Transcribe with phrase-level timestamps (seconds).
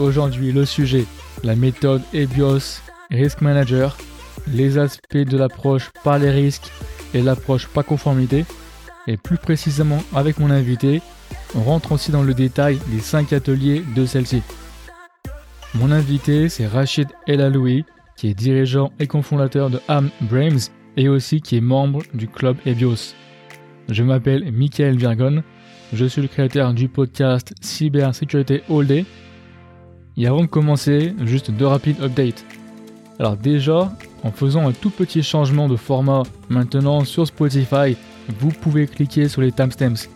[0.00, 1.04] aujourd'hui le sujet,
[1.44, 3.96] la méthode EBIOS Risk Manager,
[4.48, 6.70] les aspects de l'approche par les risques
[7.14, 8.44] et l'approche pas conformité,
[9.06, 11.02] et plus précisément avec mon invité,
[11.54, 14.42] on rentre aussi dans le détail des 5 ateliers de celle-ci.
[15.74, 17.84] Mon invité, c'est Rachid El Aloui,
[18.16, 22.56] qui est dirigeant et cofondateur de Am Brains et aussi qui est membre du club
[22.66, 23.14] EBIOS.
[23.88, 25.42] Je m'appelle Michael Virgon,
[25.92, 29.04] je suis le créateur du podcast Cybersécurité All Day.
[30.20, 32.44] Et avant de commencer, juste deux rapides updates.
[33.18, 33.90] Alors déjà,
[34.22, 37.96] en faisant un tout petit changement de format maintenant sur Spotify,
[38.38, 40.10] vous pouvez cliquer sur les timestamps.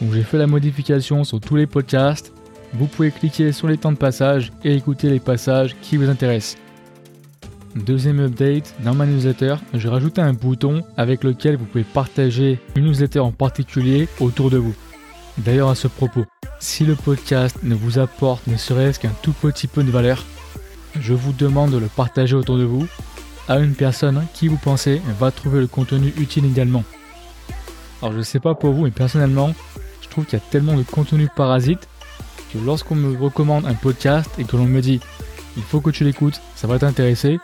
[0.00, 2.32] Donc j'ai fait la modification sur tous les podcasts.
[2.72, 6.60] Vous pouvez cliquer sur les temps de passage et écouter les passages qui vous intéressent.
[7.76, 12.86] Deuxième update, dans ma newsletter, j'ai rajouté un bouton avec lequel vous pouvez partager une
[12.86, 14.74] newsletter en particulier autour de vous.
[15.38, 16.24] D'ailleurs à ce propos,
[16.58, 20.24] si le podcast ne vous apporte ne serait-ce qu'un tout petit peu de valeur,
[21.00, 22.86] je vous demande de le partager autour de vous
[23.48, 26.84] à une personne qui vous pensez va trouver le contenu utile également.
[28.02, 29.54] Alors je sais pas pour vous, mais personnellement,
[30.02, 31.88] je trouve qu'il y a tellement de contenu parasite
[32.52, 35.00] que lorsqu'on me recommande un podcast et que l'on me dit
[35.56, 37.38] il faut que tu l'écoutes, ça va t'intéresser,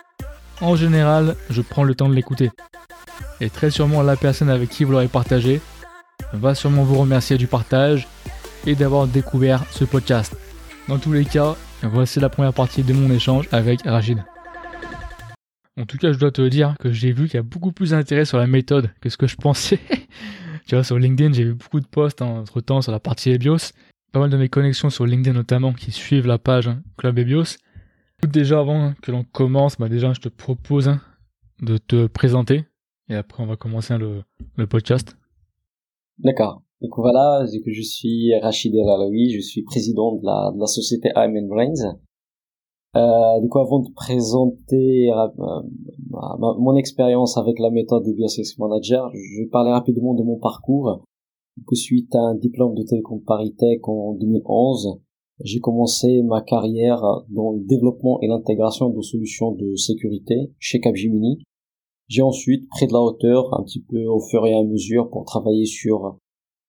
[0.61, 2.51] en général, je prends le temps de l'écouter.
[3.41, 5.61] Et très sûrement la personne avec qui vous l'aurez partagé
[6.39, 8.09] va sûrement vous remercier du partage
[8.67, 10.37] et d'avoir découvert ce podcast.
[10.89, 14.25] Dans tous les cas, voici la première partie de mon échange avec Rachid.
[15.81, 17.91] En tout cas, je dois te dire que j'ai vu qu'il y a beaucoup plus
[17.91, 19.81] d'intérêt sur la méthode que ce que je pensais.
[20.67, 23.73] tu vois, sur LinkedIn, j'ai vu beaucoup de posts entre temps sur la partie EBIOS.
[24.13, 27.57] Pas mal de mes connexions sur LinkedIn notamment qui suivent la page hein, Club EBIOS
[28.23, 31.01] Déjà avant que l'on commence, bah déjà je te propose hein,
[31.61, 32.65] de te présenter
[33.09, 35.17] et après on va commencer le podcast.
[36.19, 36.63] D'accord.
[36.81, 38.85] Donc voilà, je suis Rachid El
[39.31, 41.97] je suis président de la, de la société IMN Brains.
[42.97, 45.29] Euh, du coup, avant de présenter euh,
[46.59, 51.05] mon expérience avec la méthode des Biosex Manager, je vais parler rapidement de mon parcours.
[51.57, 55.01] Du suite à un diplôme de télécom Paritech en 2011,
[55.43, 57.01] j'ai commencé ma carrière
[57.31, 61.43] dans le développement et l'intégration de solutions de sécurité chez Capgemini.
[62.07, 65.25] J'ai ensuite pris de la hauteur un petit peu au fur et à mesure pour
[65.25, 66.19] travailler sur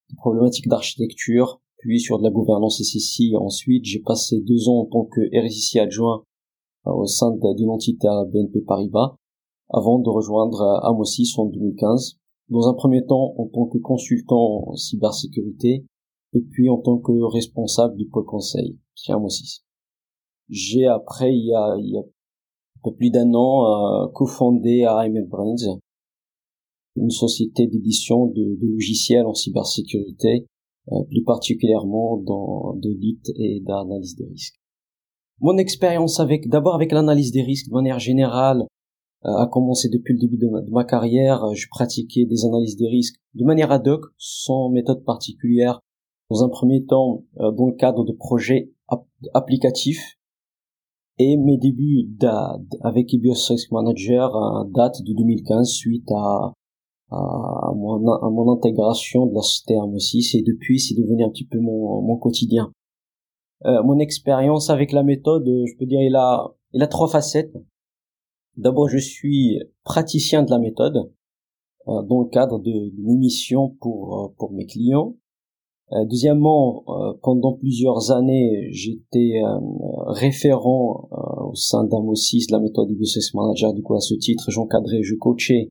[0.09, 3.35] des problématiques d'architecture, puis sur de la gouvernance SSI.
[3.35, 6.23] Ensuite, j'ai passé deux ans en tant que RSIC adjoint
[6.87, 9.15] euh, au sein d'une entité à BNP Paribas,
[9.69, 12.17] avant de rejoindre Amosis en 2015.
[12.49, 15.85] Dans un premier temps, en tant que consultant en cybersécurité,
[16.33, 19.65] et puis en tant que responsable du pôle conseil chez Amosis.
[20.49, 22.03] J'ai après, il y a, il y a
[22.91, 25.79] plus d'un an, euh, cofondé RML Brains,
[26.95, 30.45] une société d'édition de, logiciels en cybersécurité,
[30.91, 34.55] euh, plus particulièrement dans d'audit et d'analyse des risques.
[35.41, 38.65] Mon expérience avec, d'abord avec l'analyse des risques de manière générale,
[39.25, 41.53] euh, a commencé depuis le début de ma, carrière.
[41.53, 45.81] Je pratiquais des analyses des risques de manière ad hoc, sans méthode particulière,
[46.29, 48.71] dans un premier temps dans le cadre de projets
[49.33, 50.14] applicatifs
[51.17, 52.09] et mes débuts
[52.81, 56.53] avec EBIOS Risk Manager euh, datent de 2015 suite à,
[57.11, 62.71] mon, intégration de la société 6 et depuis c'est devenu un petit peu mon, quotidien.
[63.65, 67.55] Euh, mon expérience avec la méthode, je peux dire, il a, trois facettes.
[68.57, 71.11] D'abord, je suis praticien de la méthode
[71.87, 75.15] euh, dans le cadre de mission euh, pour mes clients.
[75.91, 79.59] Euh, deuxièmement, euh, pendant plusieurs années, j'étais euh,
[80.07, 83.73] référent au sein d'Amosis, la méthode du business manager.
[83.73, 85.69] Du coup, à ce titre, j'encadrais, je coachais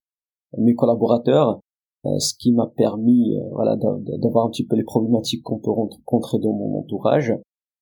[0.57, 1.61] mes collaborateurs,
[2.05, 6.53] ce qui m'a permis, voilà, d'avoir un petit peu les problématiques qu'on peut rencontrer dans
[6.53, 7.35] mon entourage.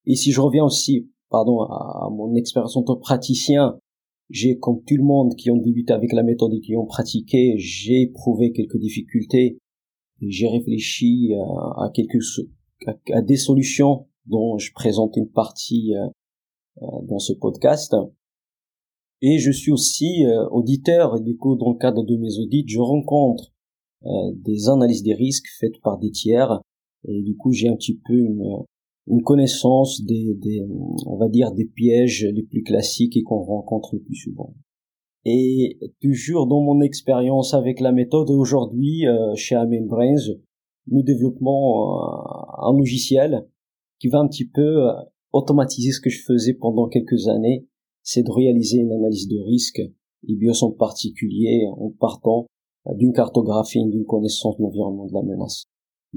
[0.07, 3.79] Et si je reviens aussi, pardon, à, mon expérience en tant que praticien,
[4.31, 7.57] j'ai, comme tout le monde qui ont débuté avec la méthode et qui ont pratiqué,
[7.59, 9.59] j'ai éprouvé quelques difficultés
[10.31, 11.33] j'ai réfléchi
[11.77, 12.23] à, quelques
[12.87, 16.07] à, des solutions dont je présente une partie euh,
[16.83, 17.95] euh, dans ce podcast.
[19.21, 22.81] Et je suis aussi euh, auditeur, du coup, dans le cadre de mes audits, je
[22.81, 23.53] rencontre
[24.35, 26.61] des analyses des risques faites par des tiers,
[27.07, 28.43] et du coup, j'ai un petit peu une,
[29.07, 30.61] une connaissance des, des,
[31.07, 34.57] on va dire, des pièges les plus classiques et qu'on rencontre le plus souvent.
[35.25, 40.35] Et toujours dans mon expérience avec la méthode, aujourd'hui, euh, chez Amen Brains,
[40.89, 43.47] nous développons euh, un logiciel
[44.01, 44.93] qui va un petit peu euh,
[45.33, 47.69] automatiser ce que je faisais pendant quelques années,
[48.03, 52.47] c'est de réaliser une analyse de risque, et bien en particulier en partant
[52.97, 55.67] d'une cartographie et d'une connaissance de l'environnement de la menace.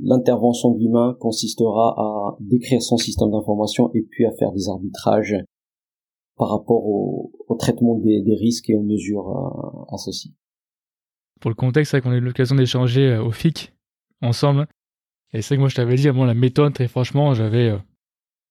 [0.01, 5.35] l'intervention de l'humain consistera à décrire son système d'information et puis à faire des arbitrages
[6.37, 10.31] par rapport au, traitement des, risques et aux mesures euh, associées.
[11.39, 13.73] Pour le contexte, c'est vrai qu'on a eu l'occasion d'échanger euh, au FIC
[14.21, 14.67] ensemble.
[15.33, 17.69] Et c'est que moi je t'avais dit, avant la méthode, très franchement, j'avais...
[17.69, 17.77] Euh,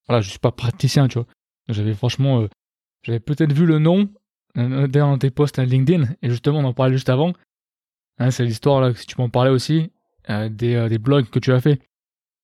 [0.09, 1.27] voilà, je suis pas praticien, tu vois.
[1.69, 2.47] J'avais franchement...
[3.03, 4.09] j'avais peut-être vu le nom
[4.55, 7.33] dans tes posts LinkedIn, et justement on en parlait juste avant.
[8.19, 9.91] Hein, c'est l'histoire là, si tu m'en parlais aussi,
[10.29, 11.81] des, des blogs que tu as fait.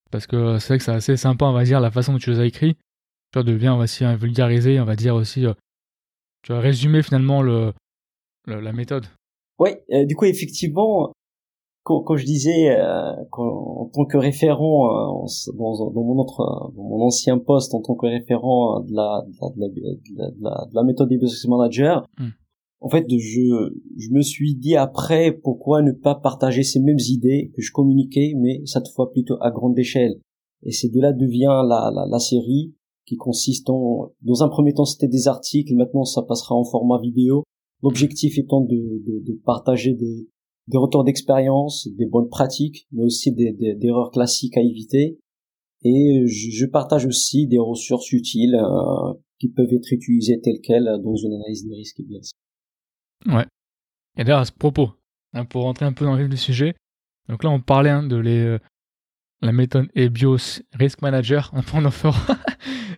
[0.09, 2.31] Parce que c'est vrai que c'est assez sympa, on va dire, la façon dont tu
[2.31, 2.75] les as écrits
[3.39, 5.53] de bien, on va essayer vulgariser, on va dire aussi, euh,
[6.43, 7.73] tu vas résumer finalement le,
[8.45, 9.05] la méthode.
[9.59, 11.11] Oui, euh, du coup effectivement,
[11.83, 15.23] quand, quand je disais euh, en tant que référent
[15.55, 19.59] dans, dans, mon autre, dans mon ancien poste en tant que référent de la de
[19.59, 22.29] la, de la, de la, méthode des business manager, hmm.
[22.81, 27.51] en fait je je me suis dit après pourquoi ne pas partager ces mêmes idées
[27.55, 30.19] que je communiquais mais cette fois plutôt à grande échelle.
[30.63, 32.75] Et c'est de là devient la, la, la série
[33.05, 36.99] qui consiste en, dans un premier temps c'était des articles, maintenant ça passera en format
[36.99, 37.43] vidéo.
[37.83, 40.29] L'objectif étant de, de, partager des,
[40.67, 45.17] des retours d'expérience, des bonnes pratiques, mais aussi des, des, erreurs classiques à éviter.
[45.83, 51.15] Et je, partage aussi des ressources utiles euh, qui peuvent être utilisées telles quelles dans
[51.15, 52.19] une analyse des risques bien
[53.25, 53.45] Ouais.
[54.15, 54.91] Et d'ailleurs à ce propos,
[55.33, 56.75] hein, pour rentrer un peu dans le vif du sujet,
[57.29, 58.59] donc là on parlait hein, de les, euh,
[59.41, 61.51] la méthode EBIOS Risk Manager.
[61.53, 62.37] On en fera.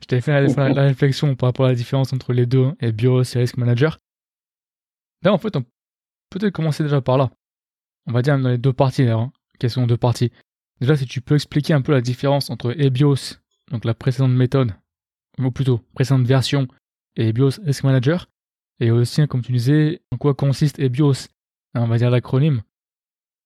[0.02, 3.40] Je t'avais fait la, réflexion par rapport à la différence entre les deux, EBIOS et
[3.40, 3.98] Risk Manager.
[5.24, 5.70] Là, en fait, on peut
[6.40, 7.32] peut-être commencer déjà par là.
[8.08, 9.32] On va dire dans les deux parties, là, hein.
[9.60, 10.32] question deux parties.
[10.82, 13.38] Déjà, si tu peux expliquer un peu la différence entre EBIOS,
[13.72, 14.74] donc la précédente méthode,
[15.40, 16.68] ou plutôt précédente version,
[17.16, 18.28] et EBIOS Risk Manager,
[18.80, 21.28] et aussi, comme tu disais, en quoi consiste EBIOS,
[21.76, 22.62] on va dire l'acronyme,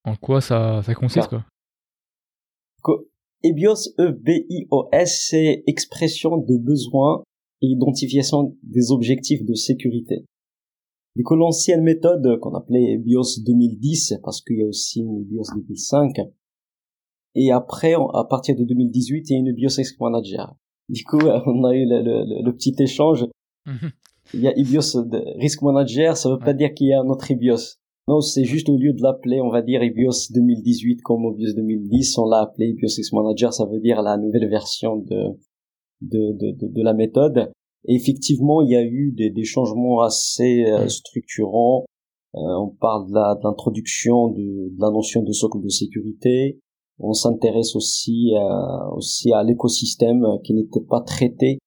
[0.04, 1.46] en quoi ça, ça consiste, quoi.
[3.44, 7.24] EBIOS, E-B-I-O-S, c'est expression de besoin
[7.62, 10.26] et identification des objectifs de sécurité.
[11.16, 15.56] Du coup, l'ancienne méthode qu'on appelait EBIOS 2010, parce qu'il y a aussi une EBIOS
[15.56, 16.16] 2005,
[17.40, 20.56] et après, à partir de 2018, il y a une EBIOS Risk Manager.
[20.90, 23.26] Du coup, on a eu le, petit échange.
[23.66, 23.92] Mhm.
[24.34, 25.08] Il y a EBIOS
[25.38, 27.78] Risk Manager, ça veut pas dire qu'il y a un autre EBIOS.
[28.08, 32.18] Non, c'est juste au lieu de l'appeler, on va dire EBIOS 2018 comme EBIOS 2010,
[32.20, 35.38] on l'a appelé EBIOS X Manager, ça veut dire la nouvelle version de,
[36.02, 37.52] de, de, de, la méthode.
[37.86, 41.84] Et effectivement, il y a eu des, des changements assez euh, structurants.
[42.36, 46.60] Euh, on parle de l'introduction de, de, la notion de socle de sécurité.
[47.00, 51.60] On s'intéresse aussi, euh, aussi à l'écosystème qui n'était pas traité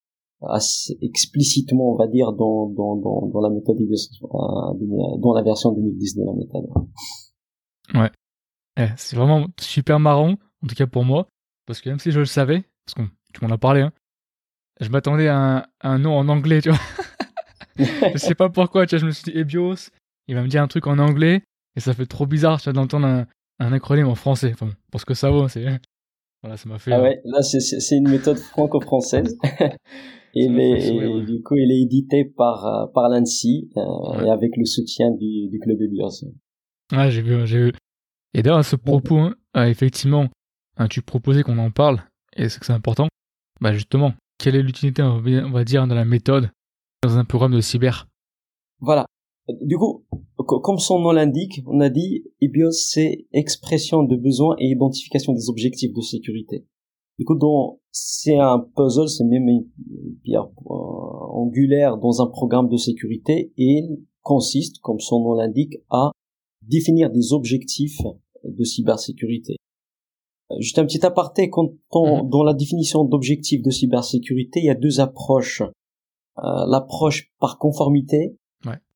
[0.49, 5.73] assez explicitement, on va dire, dans, dans, dans, dans la méthode euh, dans la version
[5.73, 6.67] 2010 de la méthode.
[7.95, 8.11] Ouais.
[8.79, 11.29] Eh, c'est vraiment super marrant, en tout cas pour moi,
[11.67, 13.93] parce que même si je le savais, parce que tu m'en as parlé, hein,
[14.81, 16.79] je m'attendais à un, un, nom en anglais, tu vois.
[18.15, 19.91] je sais pas pourquoi, tu vois, je me suis dit Ebios,
[20.29, 21.43] il va me dire un truc en anglais,
[21.77, 23.27] et ça fait trop bizarre, tu vois, d'entendre un,
[23.59, 24.51] un acronyme en français.
[24.55, 25.67] Enfin, pour ce que ça vaut, c'est...
[26.43, 26.91] Voilà, ça m'a fait...
[26.91, 29.37] Ah ouais, là, c'est une méthode franco-française.
[30.35, 35.11] Et, du coup, il est édité par euh, par l'ANSI euh, et avec le soutien
[35.11, 36.31] du, du club EBIOS.
[36.93, 37.73] Ouais, j'ai vu, j'ai vu.
[38.35, 40.29] Et d'ailleurs, à ce propos, hein, euh, effectivement,
[40.77, 42.03] hein, tu proposais qu'on en parle,
[42.37, 43.09] et c'est que c'est important.
[43.61, 45.21] Bah justement, quelle est l'utilité, on
[45.51, 46.51] va dire, de la méthode
[47.03, 48.07] dans un programme de cyber?
[48.79, 49.07] Voilà.
[49.63, 50.07] Du coup,
[50.37, 55.51] comme son nom l'indique, on a dit EBIOS, c'est expression de besoin et identification des
[55.51, 56.67] objectifs de sécurité.
[57.21, 57.37] Du coup,
[57.91, 59.67] c'est un puzzle, c'est même une
[60.25, 65.75] pierre euh, angulaire dans un programme de sécurité et il consiste, comme son nom l'indique,
[65.91, 66.13] à
[66.67, 68.01] définir des objectifs
[68.43, 69.57] de cybersécurité.
[70.51, 72.31] Euh, juste un petit aparté, quand on, mhm.
[72.31, 75.61] dans la définition d'objectifs de cybersécurité, il y a deux approches.
[75.61, 78.35] Euh, l'approche par conformité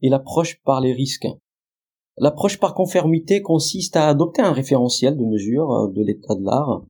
[0.00, 1.28] et l'approche par les risques.
[2.16, 6.85] L'approche par conformité consiste à adopter un référentiel de mesure de l'état de l'art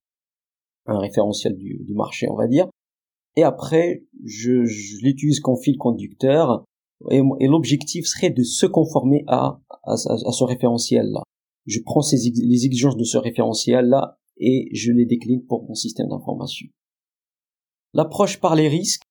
[0.87, 2.69] un référentiel du, marché, on va dire.
[3.37, 6.64] Et après, je, je l'utilise comme fil conducteur.
[7.11, 11.23] Et, l'objectif serait de se conformer à, à, ce référentiel-là.
[11.67, 16.09] Je prends ces, les exigences de ce référentiel-là et je les décline pour mon système
[16.09, 16.69] d'information.
[17.93, 19.03] L'approche par les risques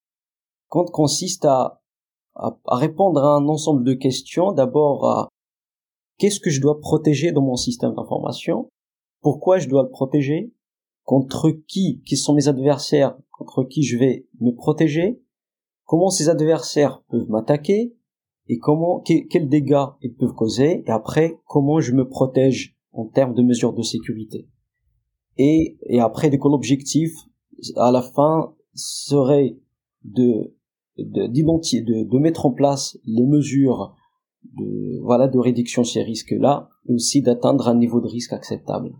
[0.68, 1.82] consiste à,
[2.34, 4.52] à, à, répondre à un ensemble de questions.
[4.52, 5.28] D'abord, à
[6.18, 8.68] qu'est-ce que je dois protéger dans mon système d'information?
[9.20, 10.52] Pourquoi je dois le protéger?
[11.04, 15.20] Contre qui, qui sont mes adversaires, contre qui je vais me protéger,
[15.84, 17.94] comment ces adversaires peuvent m'attaquer,
[18.48, 23.34] et comment, quels dégâts ils peuvent causer, et après, comment je me protège en termes
[23.34, 24.48] de mesures de sécurité?
[25.36, 27.12] et, et après l'objectif
[27.76, 29.56] à la fin serait
[30.04, 30.54] de
[30.96, 33.96] de, de, mettre en place les mesures
[34.44, 38.32] de voilà de réduction de ces risques là et aussi d'atteindre un niveau de risque
[38.32, 38.92] acceptable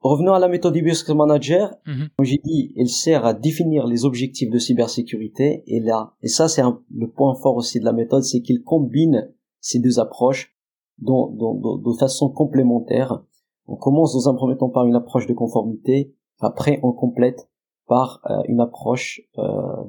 [0.00, 1.74] revenons à la méthode Risk Manager.
[1.86, 2.08] Mhm.
[2.16, 5.62] comme j'ai dit elle sert à définir les objectifs de cybersécurité.
[5.66, 9.32] Et là et ça c'est le point fort aussi de la méthode c'est qu'il combine
[9.60, 10.54] ces deux approches
[10.98, 13.22] dans, de façon complémentaire.
[13.66, 16.14] On commence dans un premier temps par une approche de conformité.
[16.40, 17.48] Après on complète
[17.86, 19.42] par euh, une approche euh,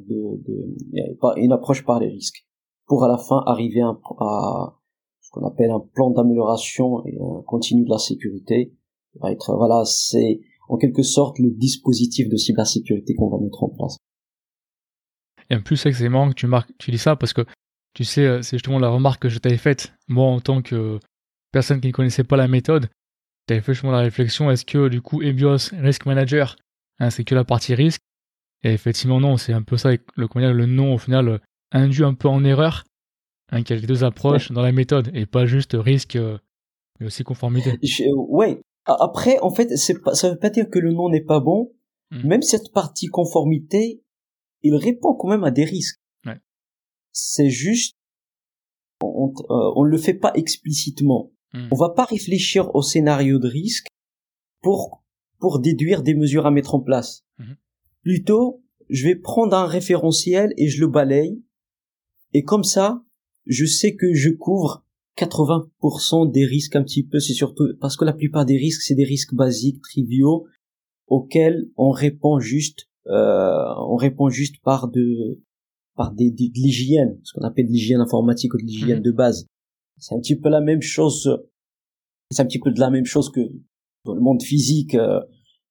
[0.07, 2.45] de, de, une approche par les risques.
[2.87, 3.93] Pour à la fin arriver à,
[5.21, 8.73] ce qu'on appelle un plan d'amélioration et continu de la sécurité
[9.21, 13.69] va être voilà c'est en quelque sorte le dispositif de cybersécurité qu'on va mettre en
[13.69, 13.97] place
[15.49, 17.45] et en plus c'est que tu marques tu dis ça parce que
[17.93, 20.99] tu sais euh, c'est justement la remarque que je t'avais faite moi en tant que
[21.51, 22.89] personne qui ne connaissait pas la méthode
[23.47, 26.55] tu avais fait justement la réflexion est-ce que du coup EBIOS Risk Manager
[26.99, 28.01] Hein, c'est que la partie risque?
[28.63, 31.39] Et effectivement, non, c'est un peu ça, le, comment le nom, au final,
[31.71, 32.83] induit un peu en erreur,
[33.51, 36.37] hein, qu'il y a les deux approches dans la méthode, et pas juste risque, euh,
[36.99, 37.79] mais aussi conformité.
[38.13, 38.61] ouais.
[39.00, 41.74] Après, en fait, c'est pas, ça veut pas dire que le nom n'est pas bon.
[42.12, 42.27] Hmm.
[42.27, 44.03] Même cette partie conformité,
[44.63, 46.00] il répond quand même à des risques.
[46.25, 46.39] Ouais.
[47.12, 47.96] C'est juste,
[49.01, 51.31] on, euh, on le fait pas explicitement.
[51.53, 51.67] Hmm.
[51.72, 53.88] On va pas réfléchir au scénario de risque
[54.62, 55.03] pour
[55.39, 57.24] pour déduire des mesures à mettre en place.
[57.39, 57.55] Mhm.
[58.03, 61.41] Plutôt, je vais prendre un référentiel et je le balaye.
[62.34, 63.03] Et comme ça,
[63.46, 64.86] je sais que je couvre
[65.19, 68.95] 80% des risques un petit peu, c'est surtout parce que la plupart des risques, c'est
[68.95, 70.45] des risques basiques, triviaux,
[71.07, 75.41] auxquels on répond juste, euh, on répond juste par de,
[75.95, 79.03] par des, de, l'hygiène, ce qu'on appelle l'hygiène informatique ou de l'hygiène mhm.
[79.03, 79.47] de base.
[79.97, 81.29] C'est un petit peu la même chose,
[82.31, 83.41] c'est un petit peu de la même chose que
[84.05, 85.19] dans le monde physique, euh,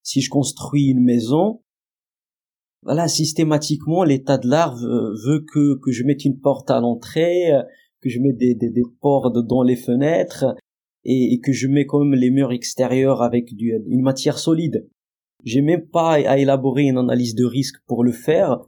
[0.02, 1.62] si je construis une maison,
[2.82, 7.62] voilà, systématiquement, l'état de l'art veut, que, que je mette une porte à l'entrée, euh,
[8.00, 10.54] que je mette des, des, des portes dans les fenêtres,
[11.04, 14.88] et, que je mets quand même les murs extérieurs avec du, une matière solide.
[15.44, 18.60] J'ai même pas à élaborer une analyse de risque pour le faire.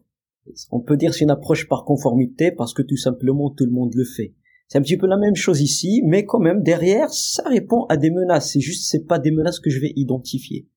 [0.70, 3.92] On peut dire c'est une approche par conformité parce que tout simplement tout le monde
[3.94, 4.34] le fait.
[4.68, 7.96] C'est un petit peu la même chose ici, mais quand même derrière, ça répond à
[7.96, 8.52] des menaces.
[8.52, 10.68] C'est juste, c'est pas des menaces que je vais identifier.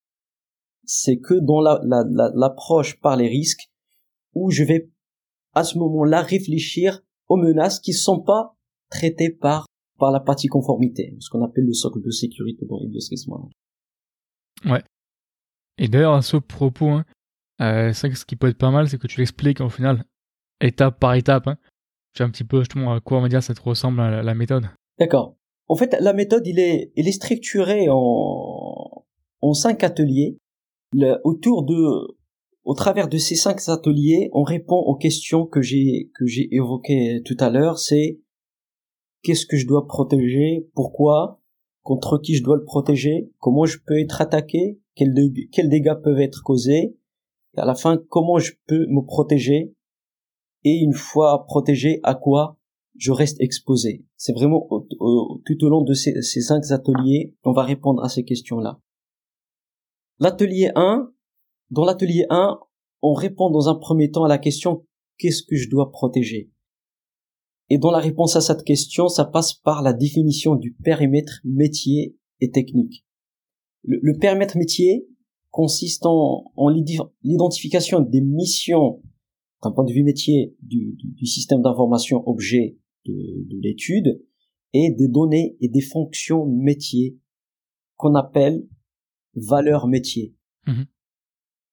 [0.84, 3.70] C'est que dans l'approche la, par les risques,
[4.34, 4.90] où je vais
[5.54, 8.56] à ce moment-là réfléchir aux menaces qui sont pas
[8.90, 9.66] traitées par
[10.00, 12.90] par la partie conformité, ce qu'on appelle le socle de sécurité dans les
[14.70, 14.84] Ouais.
[15.78, 17.06] Et d'ailleurs, à ce propos, hein,
[17.62, 20.04] euh, c'est ce qui peut être pas mal, c'est que tu l'expliques au final,
[20.60, 21.48] étape par étape.
[21.48, 21.58] Hein
[22.16, 24.36] sais un petit peu justement à quoi on va dire ça te ressemble à la,
[24.36, 24.70] méthode.
[25.00, 25.36] D'accord.
[25.68, 29.06] En fait, la méthode, il est, il est structurée en,
[29.42, 30.38] en cinq ateliers.
[30.94, 32.18] Le, autour de,
[32.64, 37.22] au travers de ces cinq ateliers, on répond aux questions que j'ai, que j'ai évoquées
[37.26, 37.78] tout à l'heure.
[37.78, 38.22] C'est
[39.22, 41.42] qu'est-ce que je dois protéger, pourquoi,
[41.82, 46.42] contre qui je dois le protéger, comment je peux être attaqué, quels, dégâts peuvent être
[46.44, 46.98] causés,
[47.56, 49.76] et à la fin, comment je peux me protéger
[50.64, 52.58] et une fois protégé, à quoi
[52.96, 54.06] je reste exposé.
[54.16, 54.68] C'est vraiment
[55.46, 58.80] tout au long de ces, cinq ateliers, on va répondre à ces questions-là.
[60.20, 61.12] L'atelier 1,
[61.74, 62.60] dans l'atelier 1,
[63.02, 64.86] on répond dans un premier temps à la question
[65.18, 66.52] qu'est-ce que je dois protéger?
[67.70, 72.16] Et dans la réponse à cette question, ça passe par la définition du périmètre métier
[72.40, 73.06] et technique.
[73.84, 75.08] Le, périmètre métier
[75.50, 76.46] consiste en
[77.24, 79.02] l'identification des missions
[79.64, 84.24] d'un point de vue métier du, système d'information objet de, de l'étude
[84.74, 87.18] et des données et des fonctions métiers
[87.96, 88.68] qu'on appelle
[89.36, 90.36] valeurs métiers.
[90.68, 90.86] Mhm.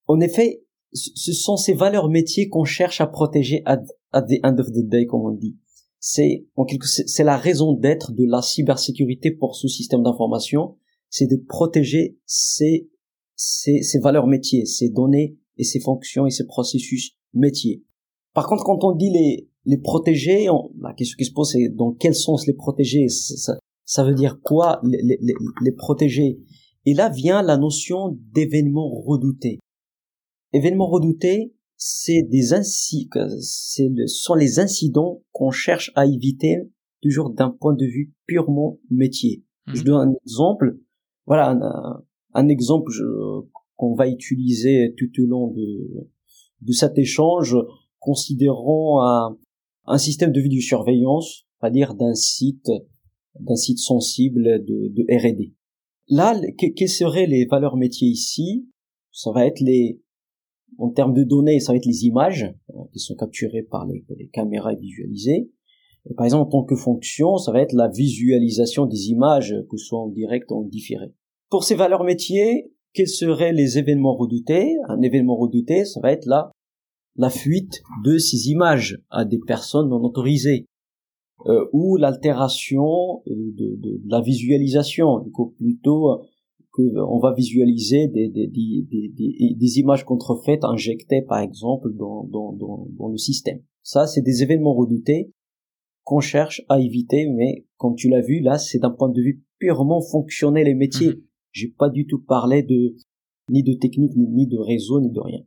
[0.07, 3.79] En effet, ce sont ces valeurs métiers qu'on cherche à protéger at,
[4.13, 5.57] the end of the day, comme on dit.
[6.01, 10.77] C'est en quelque c'est la raison d'être de la cybersécurité pour ce système d'information,
[11.11, 12.89] c'est de protéger ces,
[13.37, 17.85] ces, ces valeurs métiers, ces données et ces fonctions et ces processus métier.
[18.33, 20.47] Par contre, quand on dit les, les protéger,
[20.81, 23.09] la question qui se pose, c'est dans quel sens les protéger?
[23.09, 26.41] Ça, ça, veut dire quoi les, les, les protéger?
[26.87, 29.59] Et là vient la notion d'événements redoutés.
[30.53, 33.09] Événements redoutés, c'est des inci
[33.41, 36.57] c'est sont les incidents qu'on cherche à éviter
[37.03, 39.45] toujours d'un point de vue purement métier.
[39.67, 39.75] Mhm.
[39.75, 40.79] Je donne un exemple.
[41.27, 42.05] Voilà un,
[42.35, 42.93] un exemple
[43.77, 46.09] qu'on va utiliser tout au long de
[46.61, 47.57] de cet échange,
[47.99, 49.39] considérons un,
[49.87, 52.71] un système de vidéosurveillance, à dire d'un site,
[53.39, 55.55] d'un site sensible de, de R&D.
[56.09, 58.69] Là, quelles seraient les valeurs métiers ici?
[59.13, 60.01] Ça va être les,
[60.79, 64.05] en termes de données, ça va être les images euh, qui sont capturées par les,
[64.33, 65.51] caméras et visualisées.
[66.17, 69.85] Par exemple, en tant que fonction, ça va être la visualisation des images, que ce
[69.85, 71.13] soit en direct ou en différé.
[71.51, 74.77] Pour ces valeurs métiers, quels seraient les événements redoutés?
[74.89, 76.51] Un événement redouté, ça va être la,
[77.29, 80.67] fuite de ces images à des personnes non autorisées.
[81.47, 85.25] Euh, ou l'altération de, de, la visualisation,
[85.57, 86.23] plutôt
[86.73, 92.53] que on va visualiser des, des, des, des, images contrefaites injectées par exemple dans, dans,
[92.53, 93.61] dans, dans le système.
[93.83, 95.33] Ça, c'est des événements redoutés
[96.05, 99.45] qu'on cherche à éviter, mais comme tu l'as vu, là, c'est d'un point de vue
[99.59, 101.09] purement fonctionnel et métier.
[101.09, 101.23] Mhm.
[101.53, 102.97] J'ai pas du tout parlé de
[103.51, 105.41] ni de technique, ni de réseau, ni de rien.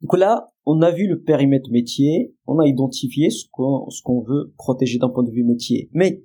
[0.00, 4.22] Donc là, on a vu le périmètre métier, on a identifié ce qu'on ce qu'on
[4.22, 5.90] veut protéger d'un point de vue métier.
[5.92, 6.22] Mais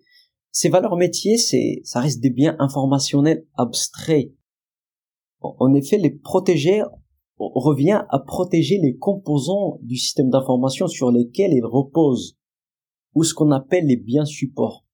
[0.55, 4.31] ces valeurs métiers, c'est ça reste des biens informationnels abstraits.
[5.41, 6.81] En effet, les protéger
[7.37, 12.37] revient à protéger les composants du système d'information sur lesquels ils reposent,
[13.15, 14.85] ou ce qu'on appelle les biens supports.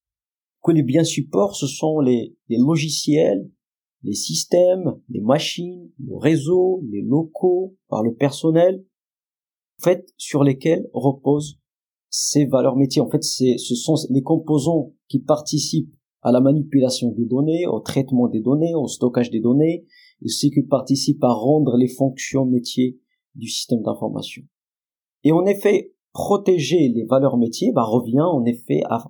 [0.64, 3.48] Que les biens supports, ce sont les, les logiciels,
[4.02, 8.84] les systèmes, les machines, le réseau, les locaux, par le personnel,
[9.80, 11.61] en fait, sur lesquels reposent
[12.12, 13.02] ces valeurs métiers.
[13.02, 17.80] En fait, c'est, ce sont les composants qui participent à la manipulation des données, au
[17.80, 19.86] traitement des données, au stockage des données,
[20.22, 23.00] et aussi qui participent à rendre les fonctions métiers
[23.34, 24.44] du système d'information.
[25.24, 29.06] Et en effet, protéger les valeurs métiers bah, revient en effet à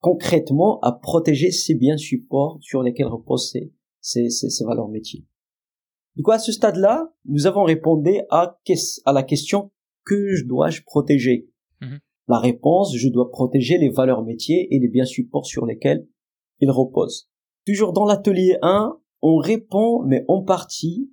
[0.00, 5.24] concrètement à protéger ces biens supports sur lesquels reposent ces, ces, ces, valeurs métiers.
[6.16, 8.58] Du coup, à ce stade-là, nous avons répondu à,
[9.06, 9.70] à la question
[10.04, 11.48] que je dois-je protéger?
[11.80, 12.00] Mhm.
[12.28, 16.06] La réponse, je dois protéger les valeurs métiers et les biens supports sur lesquels
[16.60, 17.28] ils reposent.
[17.66, 21.12] Toujours dans l'atelier 1, on répond, mais en partie,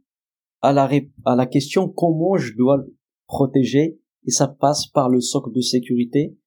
[0.61, 0.89] à la,
[1.25, 2.83] à la question comment je dois
[3.27, 6.37] protéger, et ça passe par le socle de sécurité.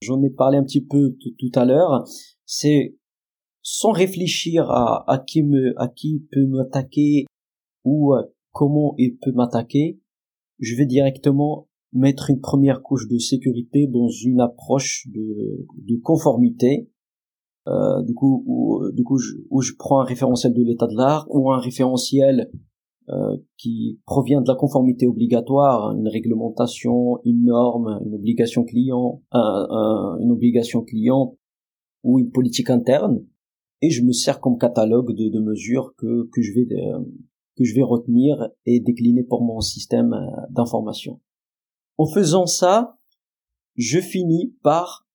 [0.00, 2.04] J'en ai parlé un petit peu tout à l'heure.
[2.44, 2.96] C'est
[3.62, 7.26] sans réfléchir à, à qui me, à qui peut m'attaquer
[7.84, 8.14] ou
[8.52, 10.00] comment il peut m'attaquer,
[10.58, 16.88] je vais directement mettre une première couche de sécurité dans une approche de, de conformité.
[17.68, 20.96] Euh, du coup, où, du coup, je, où je prends un référentiel de l'état de
[20.96, 22.50] l'art ou un référentiel
[23.08, 30.30] euh, qui provient de la conformité obligatoire, une réglementation, une norme, une obligation client, une
[30.32, 31.36] obligation client
[32.02, 33.24] ou une politique interne
[33.82, 37.00] et je me sers comme catalogue de, de mesures que, que je vais euh,
[37.56, 41.20] que je vais retenir et décliner pour mon système euh, d'information.
[41.98, 42.98] En faisant ça,
[43.76, 45.06] je finis par,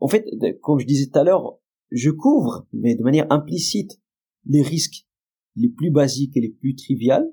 [0.00, 0.24] en fait,
[0.62, 1.58] comme je disais tout à l'heure,
[1.90, 4.00] je couvre, mais de manière implicite,
[4.46, 5.06] les risques
[5.56, 7.30] les plus basiques et les plus triviales,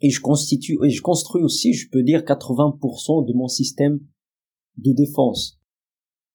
[0.00, 4.00] et je constitue, et je construis aussi, je peux dire, 80% de mon système
[4.76, 5.58] de défense.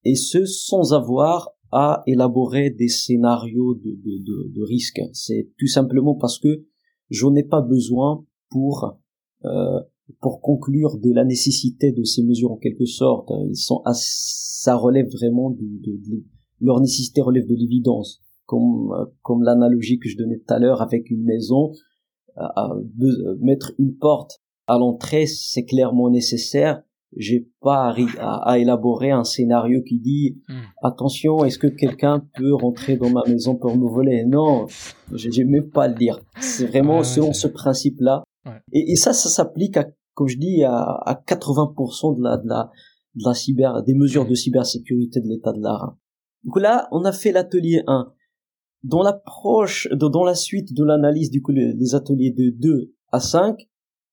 [0.03, 5.01] Et ce, sans avoir à élaborer des scénarios de, risque.
[5.13, 6.65] C'est tout simplement parce que
[7.09, 8.97] j'en ai pas besoin pour
[9.45, 9.79] euh,
[10.21, 13.29] pour conclure de la nécessité de ces mesures en quelque sorte.
[13.47, 16.23] Ils sont ça relève vraiment de, de,
[16.59, 18.91] leur nécessité relève de l'évidence, comme
[19.21, 21.71] comme l'analogie que je donnais tout à l'heure avec une maison.
[22.35, 22.73] À,
[23.41, 26.81] mettre une porte à l'entrée, c'est clairement nécessaire
[27.17, 30.61] j'ai pas à, à, élaborer un scénario qui dit hmm.
[30.83, 34.25] attention est-ce que quelqu'un peut rentrer dans ma maison pour me voler?
[34.25, 34.67] Non
[35.13, 38.23] j'ai même pas à le dire c'est vraiment selon ce principe là
[38.71, 39.87] et, et, ça ça s'applique à
[40.19, 42.69] comme je dis à, à 80% de la de la
[43.15, 45.95] de la cyber des mesures de cybersécurité de l'état de l'art
[46.43, 48.11] donc là on a fait l'atelier 1
[48.83, 53.57] dans l'approche dans la suite de l'analyse du coup les ateliers de 2 à 5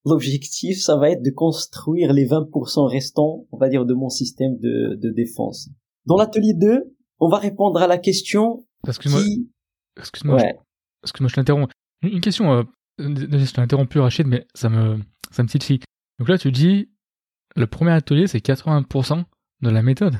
[0.06, 4.56] l'objectif, ça va être de construire les 20% restants, on va dire, de mon système
[4.58, 5.68] de, de défense.
[6.06, 9.50] Dans l'atelier 2, on va répondre à la question Excuse-moi, qui...
[9.98, 10.44] excuse-moi, je...
[11.02, 11.72] excuse-moi, je t'interromps.
[12.02, 12.62] Une question, euh,
[12.98, 14.98] je t'ai interrompu Rachid, mais ça me,
[15.32, 15.80] ça me titille.
[16.18, 16.90] Donc là, tu dis,
[17.54, 19.24] le premier atelier, c'est 80%
[19.62, 20.16] de la méthode.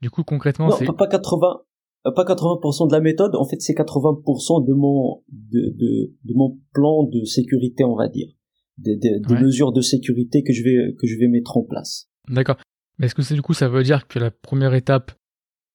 [0.00, 0.86] Du coup, concrètement, c'est...
[0.86, 1.62] pas 80,
[2.06, 6.34] euh, pas 80% de la méthode, en fait, c'est 80% de mon, de, de, de
[6.34, 8.28] mon plan de sécurité, on va dire
[8.78, 12.08] des, des, mesures de sécurité que je vais que je vais mettre en place.
[12.28, 12.56] D'accord.
[12.98, 15.12] Mais est-ce que c'est du coup ça veut dire que la première étape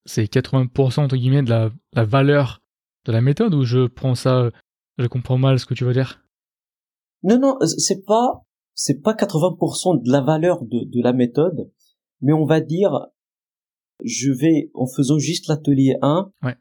[0.05, 2.61] c'est 80% entre guillemets de la, la valeur
[3.05, 4.49] de la méthode ou je prends ça
[4.97, 6.23] je comprends mal ce que tu veux dire?
[7.23, 8.45] Non non, c'est pas
[8.81, 11.69] c'est pas 80% de la valeur de, de la méthode,
[12.21, 13.07] mais on va dire
[14.05, 16.55] je vais en faisant juste l'atelier 1, ouais.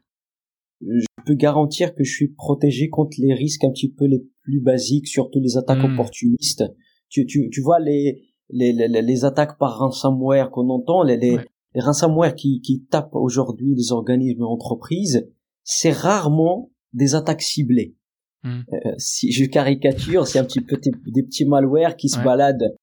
[0.81, 4.59] je peux garantir que je suis protégé contre les risques un petit peu les plus
[4.59, 5.93] basiques, surtout les attaques hmm.
[5.93, 6.65] opportunistes.
[7.07, 11.37] Tu, tu, tu vois les, les, les, les attaques par ransomware qu'on entend, les, les,
[11.73, 15.31] les ransomware qui, qui tapent aujourd'hui les organismes et entreprises,
[15.63, 17.95] c'est rarement des attaques ciblées.
[18.43, 18.61] Hmm.
[18.71, 22.75] Euh, si je caricature, c'est un petit peu des, petits malwares qui se baladent,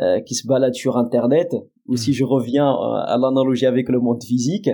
[0.00, 1.54] euh, qui se baladent sur Internet.
[1.86, 2.14] Ou si hmm.
[2.14, 4.70] je reviens euh, à l'analogie avec le monde physique,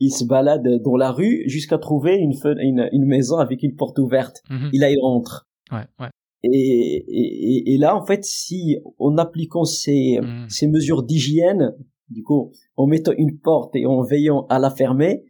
[0.00, 3.98] ils se baladent dans la rue jusqu'à trouver une, une, une, maison avec une porte
[3.98, 4.42] ouverte.
[4.50, 4.68] Hmm.
[4.72, 5.46] Il a il rentre.
[5.72, 6.10] Ouais, ouais.
[6.44, 11.74] Et, et, et, là, en fait, si en appliquant ces, ces mesures d'hygiène,
[12.10, 15.24] du coup, en mettant une porte et en veillant à la fermer,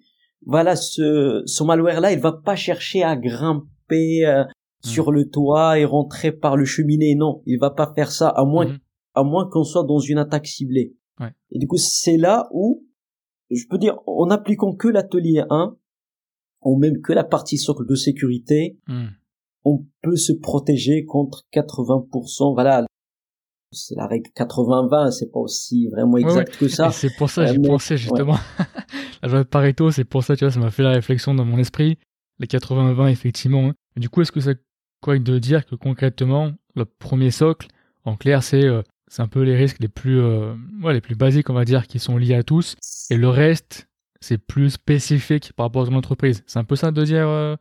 [0.44, 4.88] voilà, ce, ce malware-là, il va pas chercher à grimper euh, mmh.
[4.88, 7.14] sur le toit et rentrer par le cheminée.
[7.14, 8.79] Non, il va pas faire ça à moins, mmh.
[9.14, 10.94] à moins qu'on soit dans une attaque ciblée.
[11.20, 11.33] Ouais.
[11.51, 12.87] Et du coup, c'est là où,
[13.51, 15.77] je peux dire, en appliquant que l'atelier 1,
[16.62, 19.07] ou même que la partie socle de sécurité, mmh.
[19.64, 22.85] on peut se protéger contre 80%, voilà,
[23.70, 26.90] c'est la règle 80-20, c'est pas aussi vraiment exact que ça.
[26.90, 28.37] C'est pour ça que j'ai euh, pensé justement.
[29.22, 31.44] la loi de Pareto, c'est pour ça, tu vois, ça m'a fait la réflexion dans
[31.44, 31.98] mon esprit.
[32.40, 33.68] Les 80-20, effectivement.
[33.68, 33.74] Hein.
[33.96, 34.55] Du coup, est-ce que ça
[35.01, 37.68] quoi de dire que concrètement, le premier socle,
[38.05, 41.14] en clair, c'est euh, c'est un peu les risques les plus euh, ouais, les plus
[41.14, 42.77] basiques, on va dire, qui sont liés à tous,
[43.11, 43.88] et le reste,
[44.20, 46.42] c'est plus spécifique par rapport à ton entreprise.
[46.46, 47.57] C'est un peu ça de dire.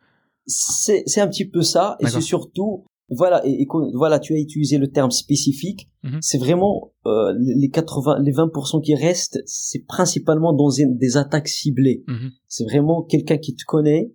[0.45, 4.77] C'est c'est un petit peu ça, et c'est surtout voilà, et, voilà, tu as utilisé
[4.77, 5.89] le terme spécifique.
[6.03, 6.19] Mhm.
[6.21, 12.03] C'est vraiment euh, les 80, les 20% qui restent, c'est principalement dans des attaques ciblées.
[12.07, 12.31] Mhm.
[12.47, 14.11] C'est vraiment quelqu'un qui te connaît,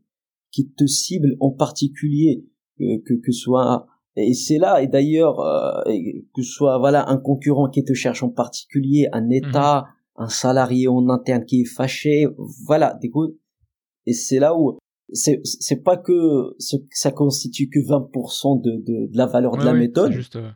[0.52, 2.44] qui te cible en particulier,
[2.80, 3.86] euh, que que soit
[4.16, 5.82] et c'est là et d'ailleurs euh,
[6.34, 9.32] que ce soit voilà un concurrent qui te cherche en particulier, un mhm.
[9.32, 9.86] État,
[10.16, 12.26] un salarié en interne qui est fâché,
[12.66, 13.10] voilà, des
[14.06, 14.78] et c'est là où
[15.12, 16.56] c'est c'est pas que
[16.90, 20.12] ça constitue que 20% de, de, de la valeur de la méthode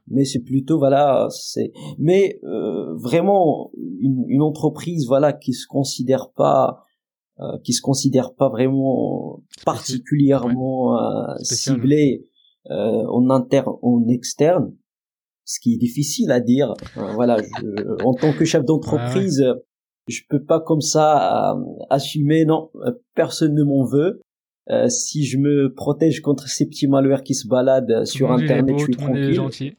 [0.08, 6.30] mais c'est plutôt voilà c'est mais euh, vraiment une, une, entreprise voilà qui se considère
[6.30, 6.85] pas
[7.40, 12.24] euh, qui se considère pas vraiment particulièrement euh, ciblée
[12.70, 14.72] euh, en interne en externe
[15.44, 16.74] ce qui est difficile à dire.
[17.14, 19.44] Voilà je, en tant que chef d'entreprise
[20.08, 21.54] je peux pas comme ça
[21.90, 22.70] assumer non
[23.14, 24.20] personne ne m'en veut.
[24.68, 28.84] Euh, si je me protège contre ces petits malwares qui se baladent sur internet, je
[28.84, 29.32] suis tranquille.
[29.32, 29.72] Gentil,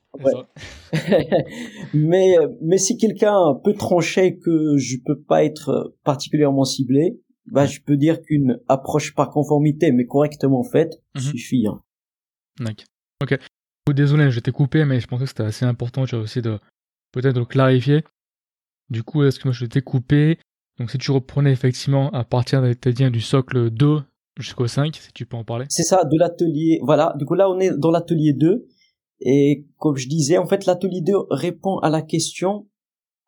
[1.93, 7.19] mais mais si quelqu'un peut trancher que je peux pas être particulièrement ciblé,
[7.51, 11.21] bah je peux dire qu'une approche par conformité mais correctement faite mhm.
[11.21, 11.67] suffit.
[11.67, 11.81] Hein.
[13.21, 13.37] Ok.
[13.93, 16.59] Désolé, je t'ai coupé, mais je pensais que c'était assez important, tu aussi de
[17.13, 18.03] peut-être de le clarifier.
[18.89, 20.39] Du coup, est-ce que moi je t'ai coupé?
[20.77, 24.01] Donc si tu reprenais effectivement à partir du socle 2
[24.37, 25.65] jusqu'au 5, si tu peux en parler.
[25.69, 26.79] C'est ça, de l'atelier.
[26.83, 28.67] Voilà, du coup là on est dans l'atelier 2.
[29.21, 32.67] Et comme je disais, en fait l'atelier 2 répond à la question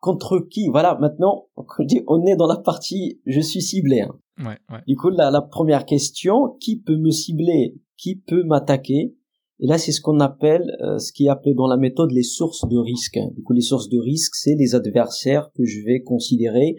[0.00, 0.68] contre qui?
[0.68, 4.00] Voilà, maintenant on est dans la partie je suis ciblé.
[4.00, 4.18] Hein.
[4.38, 4.80] Ouais, ouais.
[4.86, 7.76] Du coup la, la première question, qui peut me cibler?
[7.96, 9.14] Qui peut m'attaquer?
[9.62, 12.22] Et là, c'est ce qu'on appelle, euh, ce qui est appelé dans la méthode les
[12.22, 13.18] sources de risque.
[13.36, 16.76] Du coup, les sources de risque, c'est les adversaires que je vais considérer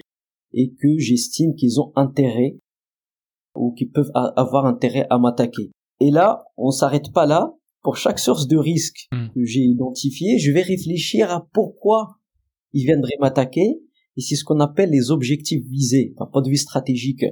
[0.54, 2.58] et que j'estime qu'ils ont intérêt
[3.56, 5.70] ou qui peuvent avoir intérêt à m'attaquer.
[6.00, 7.54] Et là, on s'arrête pas là.
[7.84, 9.30] Pour chaque source de risque hmm.
[9.34, 12.18] que j'ai identifié, je vais réfléchir à pourquoi
[12.74, 13.82] ils viendraient m'attaquer.
[14.18, 17.26] Et c'est ce qu'on appelle les objectifs visés, d'un point de vue stratégique.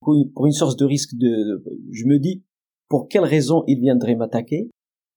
[0.00, 1.62] Pour une source de risque de,
[1.92, 2.42] je me dis,
[2.88, 4.70] pour quelle raison ils viendraient m'attaquer?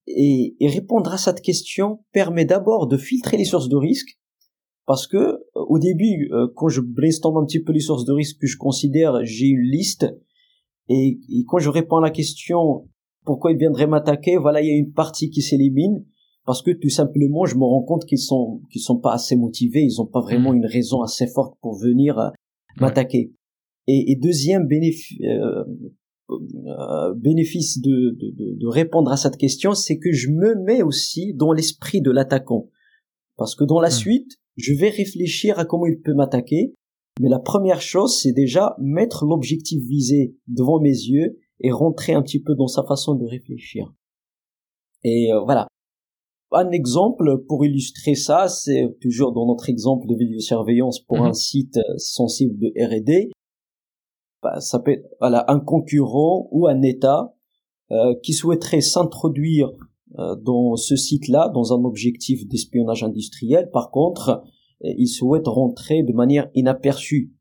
[0.06, 4.18] Et, et répondre à cette question permet d'abord de filtrer les sources de risque
[4.86, 8.12] parce que euh, au début, euh, quand je brainstorm un petit peu les sources de
[8.12, 10.06] risque que je considère, j'ai une liste
[10.88, 12.88] et, quand je réponds à la question
[13.24, 16.04] pourquoi ils viendraient m'attaquer, voilà, il y a une partie qui s'élimine
[16.46, 19.82] parce que tout simplement, je me rends compte qu'ils sont qu'ils sont pas assez motivés,
[19.82, 20.56] ils ont pas vraiment mmh.
[20.56, 22.30] une raison assez forte pour venir euh,
[22.80, 23.32] m'attaquer.
[23.86, 25.18] Et, et, deuxième bénéfice
[27.16, 31.52] bénéfice de, de, de, répondre à cette question, c'est que je me mets aussi dans
[31.52, 32.70] l'esprit de l'attaquant.
[33.36, 33.92] Parce que dans la mmh.
[33.92, 36.74] suite, je vais réfléchir à comment il peut m'attaquer,
[37.20, 42.22] mais la première chose, c'est déjà mettre l'objectif visé devant mes yeux et rentrer un
[42.22, 43.92] petit peu dans sa façon de réfléchir.
[45.04, 45.68] Et euh, voilà.
[46.54, 51.26] Un exemple pour illustrer ça, c'est toujours dans notre exemple de vidéosurveillance pour mhm.
[51.26, 53.30] un site sensible de R&D.
[54.42, 57.34] Bah, ça peut être voilà, un concurrent ou un État
[57.90, 59.70] euh, qui souhaiterait s'introduire
[60.18, 63.68] euh, dans ce site-là, dans un objectif d'espionnage industriel.
[63.72, 64.44] Par contre,
[64.84, 67.32] euh, il souhaite rentrer de manière inaperçue.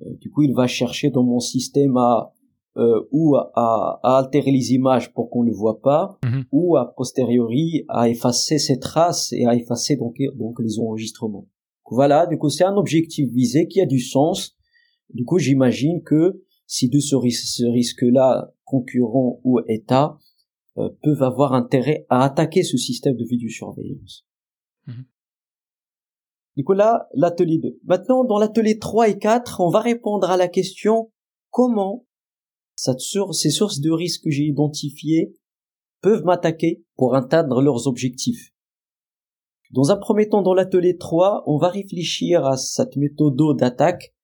[0.00, 2.32] Euh, du coup, il va chercher dans mon système à,
[2.76, 6.44] euh, ou à, à, altérer les images pour qu'on ne le voit pas, Mhm.
[6.52, 11.46] ou à posteriori à effacer ces traces et à effacer donc, donc les enregistrements.
[11.90, 14.56] Voilà, du coup c'est un objectif visé qui a du sens.
[15.12, 20.16] Du coup j'imagine que si de ce, ris- ce risque-là, concurrents ou État,
[20.78, 24.24] euh, peuvent avoir intérêt à attaquer ce système de vidéosurveillance.
[24.86, 25.04] Mhm.
[26.56, 27.78] Du coup là, l'atelier 2.
[27.84, 31.10] Maintenant, dans l'atelier 3 et 4, on va répondre à la question
[31.50, 32.06] comment
[33.32, 35.34] ces sources de risque que j'ai identifiées
[36.02, 38.54] peuvent m'attaquer pour atteindre leurs objectifs.
[39.70, 44.14] Dans un premier temps, dans l'atelier 3, on va réfléchir à cette méthode d'attaque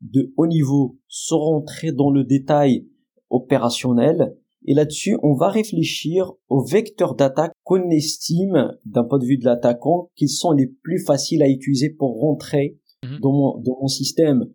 [0.00, 2.88] de haut niveau sans rentrer dans le détail
[3.30, 4.36] opérationnel.
[4.64, 9.44] Et là-dessus, on va réfléchir aux vecteurs d'attaque qu'on estime, d'un point de vue de
[9.44, 13.20] l'attaquant, qu'ils sont les plus faciles à utiliser pour rentrer Mhm.
[13.20, 14.46] dans, mon, dans mon système.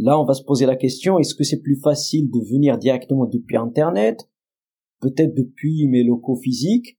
[0.00, 3.26] Là, on va se poser la question, est-ce que c'est plus facile de venir directement
[3.26, 4.30] depuis Internet,
[5.00, 6.98] peut-être depuis mes locaux physiques,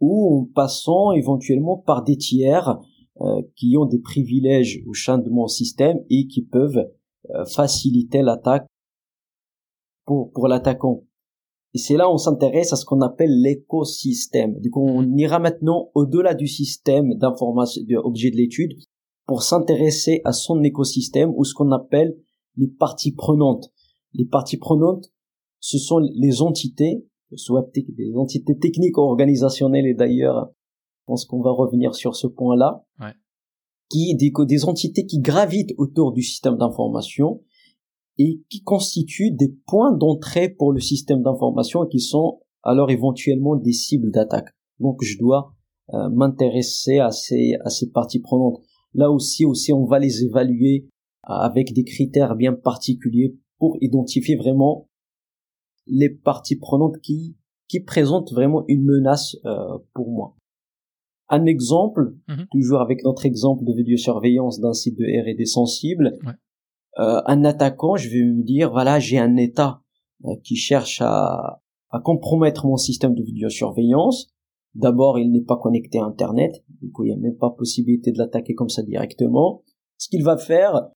[0.00, 2.80] ou en passant éventuellement par des tiers
[3.20, 6.90] euh, qui ont des privilèges au sein de mon système et qui peuvent
[7.30, 8.66] euh, faciliter l'attaque
[10.06, 11.04] pour, pour l'attaquant.
[11.74, 14.58] Et c'est là on s'intéresse à ce qu'on appelle l'écosystème.
[14.60, 18.72] Du coup, on ira maintenant au-delà du système d'information, de objet de l'étude,
[19.26, 22.16] pour s'intéresser à son écosystème ou ce qu'on appelle
[22.56, 23.72] les parties prenantes.
[24.12, 25.06] Les parties prenantes,
[25.60, 31.40] ce sont les entités, soit des entités techniques ou organisationnelles, et d'ailleurs, je pense qu'on
[31.40, 33.12] va revenir sur ce point-là, Ouais.
[33.90, 37.42] qui des, des entités qui gravitent autour du système d'information
[38.18, 43.56] et qui constituent des points d'entrée pour le système d'information et qui sont alors éventuellement
[43.56, 44.48] des cibles d'attaque.
[44.78, 45.52] Donc je dois
[45.92, 48.60] euh, m'intéresser à ces, à ces parties prenantes.
[48.94, 50.86] Là aussi, aussi, on va les évaluer
[51.28, 54.88] euh, avec des critères bien particuliers pour identifier vraiment
[55.86, 57.36] les parties prenantes qui,
[57.68, 60.36] qui présentent vraiment une menace euh, pour moi.
[61.28, 62.46] Un exemple, Mhm.
[62.52, 66.32] toujours avec notre exemple de vidéosurveillance d'un site de R&D sensible, Ouais.
[66.98, 69.80] euh, un attaquant, je vais me dire, voilà, j'ai un État
[70.26, 74.33] euh, qui cherche à, à compromettre mon système de vidéosurveillance.
[74.74, 78.10] D'abord, il n'est pas connecté à Internet, du coup, il n'y a même pas possibilité
[78.10, 79.62] de l'attaquer comme ça directement.
[79.98, 80.88] Ce qu'il va faire,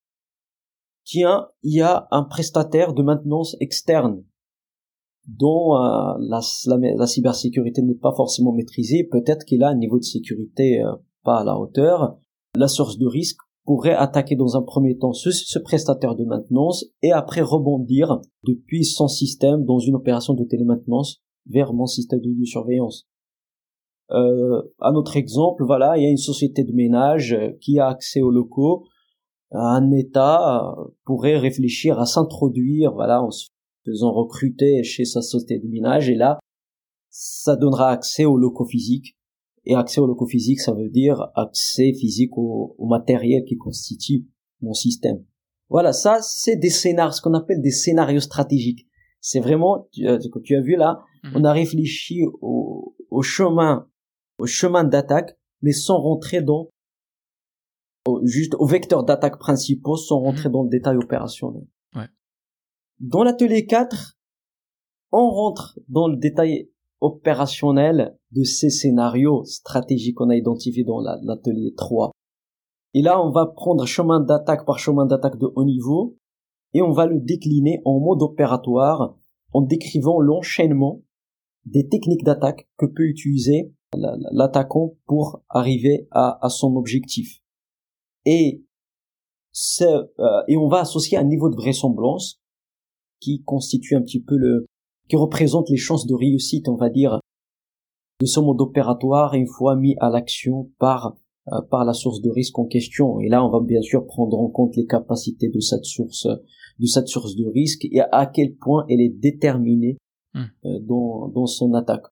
[1.05, 4.25] tiens, il y a un prestataire de maintenance externe
[5.29, 10.83] dont euh, la, cybersécurité n'est pas forcément maîtrisée, peut-être qu'il a un niveau de sécurité
[10.83, 12.17] euh, pas à la hauteur.
[12.57, 17.13] La source de risque pourrait attaquer dans un premier temps ce prestataire de maintenance et
[17.13, 23.08] après rebondir depuis son système dans une opération de télémaintenance vers mon système de surveillance.
[24.11, 27.89] Euh, un autre exemple, voilà, il y a une société de ménage euh, qui a
[27.89, 28.85] accès aux locaux.
[29.51, 33.49] Un État euh, pourrait réfléchir à s'introduire, voilà, en se
[33.85, 36.39] faisant recruter chez sa société de ménage, et là,
[37.11, 39.17] ça donnera accès aux locaux physiques.
[39.65, 44.27] Et accès aux locaux physiques, ça veut dire accès physique au, au matériel qui constitue
[44.63, 45.23] mon système.
[45.69, 48.87] Voilà, ça, c'est des scénarios, ce qu'on appelle des scénarios stratégiques.
[49.21, 51.33] C'est vraiment, tu, euh, que tu as vu là, Mhm.
[51.35, 53.87] on a réfléchi au, au chemin,
[54.39, 56.69] au chemin d'attaque, mais sans rentrer dans,
[58.25, 61.67] juste aux vecteurs d'attaque principaux, sans rentrer dans le détail opérationnel.
[61.95, 62.09] Ouais.
[63.01, 64.17] Dans l'atelier 4,
[65.13, 66.71] on rentre dans le détail
[67.01, 72.11] opérationnel de ces scénarios stratégiques qu'on a identifiés dans la- l'atelier 3.
[72.95, 76.17] Et là, on va prendre chemin d'attaque par chemin d'attaque de haut niveau
[76.75, 79.17] et on va le décliner en mode opératoire
[79.53, 81.03] en décrivant l'enchaînement
[81.65, 87.41] des techniques d'attaque que peut utiliser l'attaquant pour arriver à, à son objectif.
[88.25, 88.65] Et,
[89.53, 92.41] c'est, euh, et on va associer un niveau de vraisemblance
[93.21, 94.67] qui constitue un petit peu le,
[95.09, 97.21] qui représente les chances de réussite, on va dire,
[98.21, 101.17] de ce mode opératoire une fois mis à l'action par
[101.53, 103.21] euh, par la source de risque en question.
[103.21, 106.27] Et là, on va bien sûr prendre en compte les capacités de cette source
[106.79, 109.97] de cette source de risque et à quel point elle est déterminée
[110.35, 110.45] Hmm.
[110.67, 112.05] euh, dans, dans son attaque.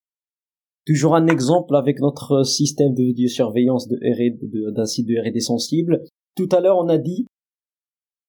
[0.87, 6.03] Toujours un exemple avec notre système de vidéosurveillance de R&D d'un site de R&D sensible.
[6.37, 7.27] Tout à l'heure, on a dit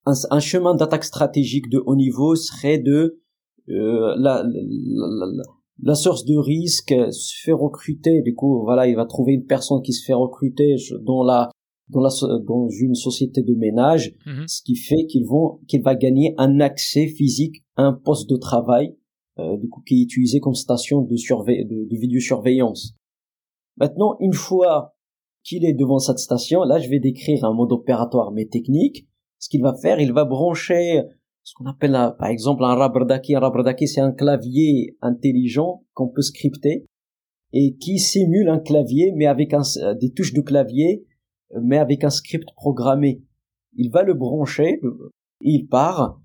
[0.05, 3.19] un, un chemin d'attaque stratégique de haut niveau serait de
[3.69, 5.43] euh, la, la, la,
[5.83, 8.21] la source de risque se fait recruter.
[8.23, 11.51] Du coup, voilà, il va trouver une personne qui se fait recruter dans la
[11.89, 12.09] dans la
[12.47, 14.45] dans une société de ménage, Mhm.
[14.47, 18.35] ce qui fait qu'ils vont qu'il va gagner un accès physique à un poste de
[18.37, 18.95] travail,
[19.38, 22.95] du coup qui est utilisé comme station de surveille de, de vidéosurveillance.
[23.78, 24.95] Maintenant, une fois
[25.43, 29.08] qu'il est devant cette station, là, je vais décrire un mode opératoire mais technique.
[29.39, 31.04] Ce qu'il va faire, il va brancher
[31.47, 33.36] ce qu'on appelle par exemple un Rabardaki.
[33.36, 36.86] Un Rabardaki, c'est un clavier intelligent qu'on peut scripter
[37.54, 39.62] et qui simule un clavier, mais avec un,
[39.95, 41.06] des touches de clavier,
[41.62, 43.23] mais avec un script programmé.
[43.78, 44.82] Il va le brancher,
[45.39, 46.19] il part.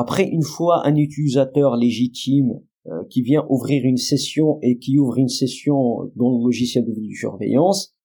[0.00, 5.18] Après, une fois un utilisateur légitime euh, qui vient ouvrir une session et qui ouvre
[5.18, 7.96] une session dans le logiciel de surveillance,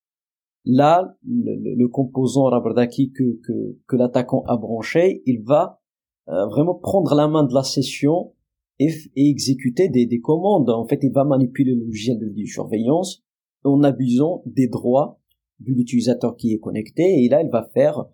[0.65, 5.81] là, le, composant Rabardaki que, que, que l'attaquant a branché, il va
[6.29, 8.33] euh, vraiment prendre la main de la session
[8.79, 10.71] et, exécuter des, des, commandes.
[10.71, 13.21] En fait, il va manipuler le logiciel de surveillance
[13.63, 15.19] en abusant des droits
[15.59, 17.23] de l'utilisateur qui est connecté.
[17.23, 18.05] Et là, il va faire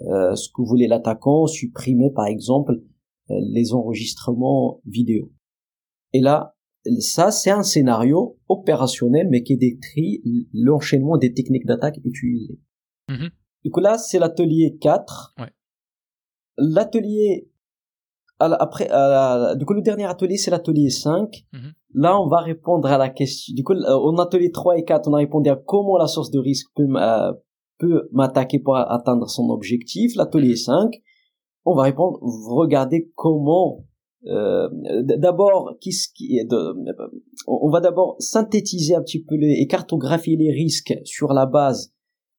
[0.00, 2.80] euh, ce que voulait l'attaquant, supprimer par exemple
[3.28, 5.30] les enregistrements vidéo.
[6.12, 6.54] Et là,
[7.00, 12.58] ça, c'est un scénario opérationnel, mais qui décrit l'enchaînement des techniques d'attaque utilisées.
[13.08, 13.28] Mm
[13.64, 15.34] Donc là, c'est l'atelier 4.
[15.38, 15.52] Ouais
[16.58, 17.48] l'atelier
[18.40, 18.88] après
[19.56, 21.72] du coup le dernier atelier c'est l'atelier 5 mhm.
[21.94, 25.14] là on va répondre à la question du coup en atelier 3 et 4 on
[25.14, 27.32] a répondu à comment la source de risque peut euh,
[27.78, 30.90] peut m'attaquer pour atteindre son objectif l'atelier 5 mhm.
[31.68, 33.84] On va répondre regardez comment
[34.26, 34.68] euh,
[35.02, 36.74] d'abord qu'est-ce qui de,
[37.46, 41.94] on va d'abord synthétiser un petit peu les, et cartographier les risques sur la base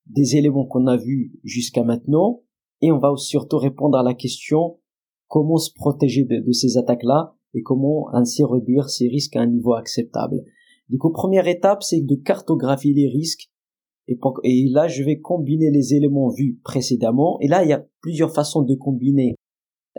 [0.08, 2.42] des éléments qu'on a vus jusqu'à maintenant
[2.82, 4.80] et on va surtout répondre à la question
[5.28, 9.74] comment se protéger de, ces attaques-là et comment ainsi réduire ces risques à un niveau
[9.74, 10.44] acceptable.
[10.90, 13.52] Du coup, première étape, c'est de cartographier les risques
[14.10, 17.38] et, et là, je vais combiner les éléments vus précédemment.
[17.42, 19.36] Et là, il y a plusieurs façons de combiner.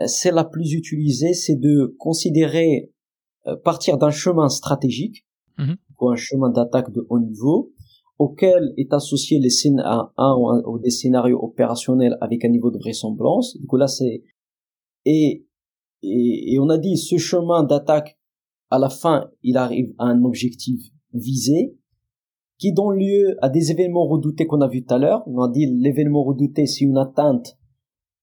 [0.05, 2.91] Celle la plus utilisée, c'est de considérer
[3.47, 5.25] euh, partir d'un chemin stratégique
[5.57, 5.77] mhm.
[5.99, 7.71] ou un chemin d'attaque de haut niveau
[8.19, 10.35] auquel est associé les un, un,
[10.67, 13.57] ou des scénarios opérationnels avec un niveau de vraisemblance.
[13.57, 14.23] Du coup là c'est
[15.05, 15.47] et,
[16.03, 18.19] et, et on a dit ce chemin d'attaque
[18.69, 21.75] à la fin il arrive à un objectif visé
[22.61, 25.23] qui donne lieu à des événements redoutés qu'on a vu tout à l'heure.
[25.25, 27.57] On a dit l'événement redouté c'est une atteinte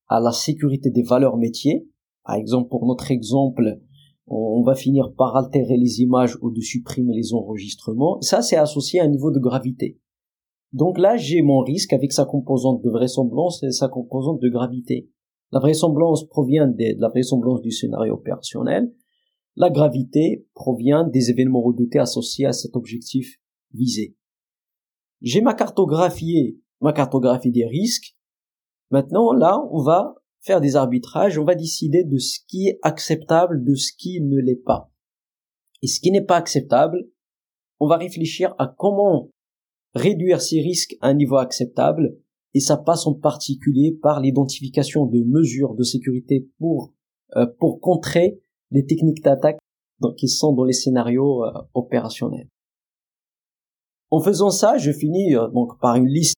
[0.07, 1.88] à la sécurité des valeurs métiers.
[2.24, 3.81] Par exemple pour notre exemple
[4.29, 8.20] on va finir par altérer les images ou de supprimer les enregistrements.
[8.20, 9.98] Ça, c'est associé à un niveau de gravité.
[10.74, 15.09] Donc là, j'ai mon risque avec sa composante de vraisemblance et sa composante de gravité.
[15.51, 18.92] La vraisemblance provient de la vraisemblance du scénario opérationnel.
[19.57, 23.40] La gravité provient des événements redoutés associés à cet objectif
[23.72, 24.14] visé.
[25.20, 28.16] J'ai ma cartographie, ma cartographie des risques.
[28.90, 33.64] Maintenant, là, on va faire des arbitrages, on va décider de ce qui est acceptable,
[33.64, 34.90] de ce qui ne l'est pas.
[35.83, 37.09] Et ce qui n'est pas acceptable,
[37.81, 39.31] on va réfléchir à comment
[39.94, 42.18] réduire ces risques à un niveau acceptable,
[42.54, 46.92] et ça passe en particulier par l'identification de mesures de sécurité pour
[47.37, 49.59] euh, pour contrer les techniques d'attaque
[50.16, 52.48] qui sont dans les scénarios euh, opérationnels.
[54.10, 56.36] En faisant ça, je finis euh, donc par une liste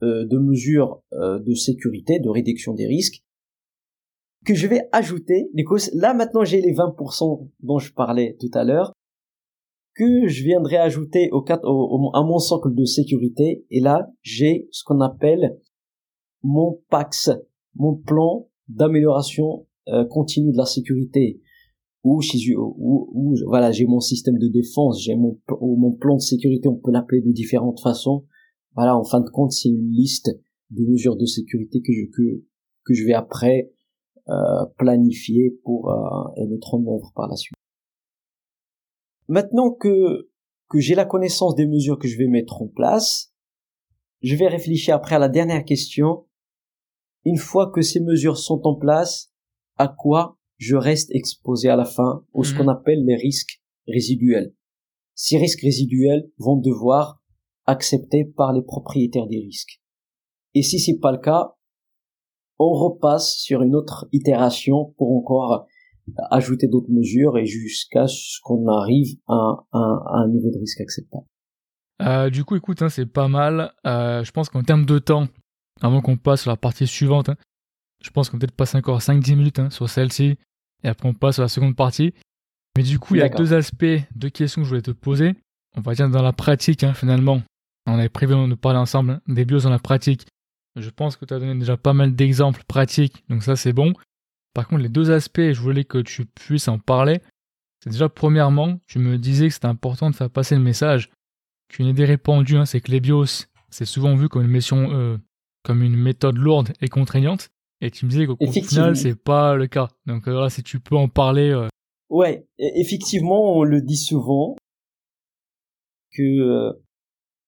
[0.00, 3.20] de mesures de sécurité, de réduction des risques,
[4.46, 5.50] que je vais ajouter.
[5.54, 8.92] Du là maintenant j'ai les 20% dont je parlais tout à l'heure
[9.98, 13.66] que je viendrai ajouter au, au, à mon socle de sécurité.
[13.70, 15.58] Et là, j'ai ce qu'on appelle
[16.42, 17.30] mon PAX,
[17.74, 21.40] mon plan d'amélioration euh, continue de la sécurité.
[22.04, 22.20] Ou,
[22.56, 26.92] ou, voilà, j'ai mon système de défense, j'ai mon, mon plan de sécurité, on peut
[26.92, 28.24] l'appeler de différentes façons.
[28.74, 30.30] Voilà, en fin de compte, c'est une liste
[30.70, 32.44] de mesures de sécurité que je, que,
[32.84, 33.72] que je vais après
[34.28, 37.56] euh, planifier pour euh, et mettre en œuvre par la suite.
[39.26, 40.28] Maintenant que
[40.68, 43.32] que j'ai la connaissance des mesures que je vais mettre en place,
[44.20, 46.26] je vais réfléchir après à la dernière question.
[47.24, 49.32] Une fois que ces mesures sont en place,
[49.76, 52.58] à quoi je reste exposé à la fin, ou ce mhm.
[52.58, 54.52] qu'on appelle les risques résiduels.
[55.14, 57.20] Ces risques résiduels vont devoir
[57.66, 59.80] accepter par les propriétaires des risques.
[60.54, 61.54] Et si c'est pas le cas,
[62.58, 65.66] on repasse sur une autre itération pour encore
[66.30, 71.26] ajouter d'autres mesures et jusqu'à ce qu'on arrive à, un niveau de risque acceptable.
[72.00, 73.72] Euh, du coup, écoute, hein, c'est pas mal.
[73.86, 75.28] Euh, je pense qu'en termes de temps,
[75.80, 77.36] avant qu'on passe sur la partie suivante, hein,
[78.02, 80.36] je pense qu'on peut-être passer encore 5-10 minutes hein, sur celle-ci,
[80.84, 82.14] et après on passe sur la seconde partie.
[82.76, 85.34] Mais du coup, il y a deux aspects, deux questions que je voulais te poser.
[85.76, 87.42] On va dire dans la pratique, finalement.
[87.86, 90.26] On avait prévu de parler ensemble des bios dans la pratique.
[90.76, 93.94] Je pense que tu as donné déjà pas mal d'exemples pratiques, donc ça c'est bon.
[94.54, 97.20] Par contre, les deux aspects, je voulais que tu puisses en parler.
[97.82, 101.10] C'est déjà, premièrement, tu me disais que c'était important de faire passer le message
[101.68, 105.18] qu'une idée répandue, hein, c'est que les BIOS, c'est souvent vu comme une, mission, euh,
[105.62, 107.50] comme une méthode lourde et contraignante.
[107.80, 109.88] Et tu me disais qu'au final, c'est pas le cas.
[110.06, 111.50] Donc voilà, euh, si tu peux en parler.
[111.50, 111.68] Euh...
[112.10, 114.56] Ouais, e-, effectivement, on le dit souvent
[116.12, 116.72] que euh,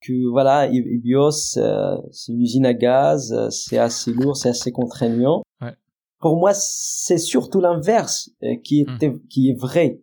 [0.02, 5.42] que voilà, EBIOS, euh, c'est une usine à gaz, c'est assez lourd, c'est assez contraignant.
[5.60, 5.74] Ouais.
[6.20, 8.30] Pour moi, c'est surtout l'inverse
[8.64, 9.20] qui est hmm.
[9.28, 10.00] qui est vrai.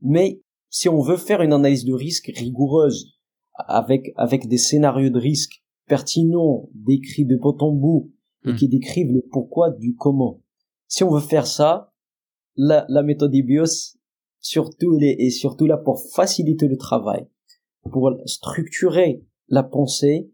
[0.00, 3.14] Mais si on veut faire une analyse de risque rigoureuse
[3.54, 8.12] avec avec des scénarios de risque pertinents, décrits de bout en bout
[8.46, 8.56] et hmm.
[8.56, 10.42] qui décrivent le pourquoi du comment.
[10.88, 11.92] Si on veut faire ça,
[12.56, 13.96] la, la méthode IBIOS,
[14.40, 17.26] surtout, elle est, surtout là pour faciliter le travail,
[17.90, 20.30] pour structurer la pensée,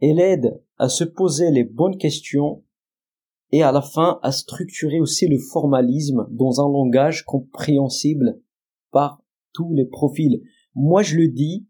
[0.00, 2.64] elle aide à se poser les bonnes questions
[3.52, 8.40] et à la fin à structurer aussi le formalisme dans un langage compréhensible
[8.90, 10.42] par tous les profils.
[10.74, 11.66] Moi, je le dis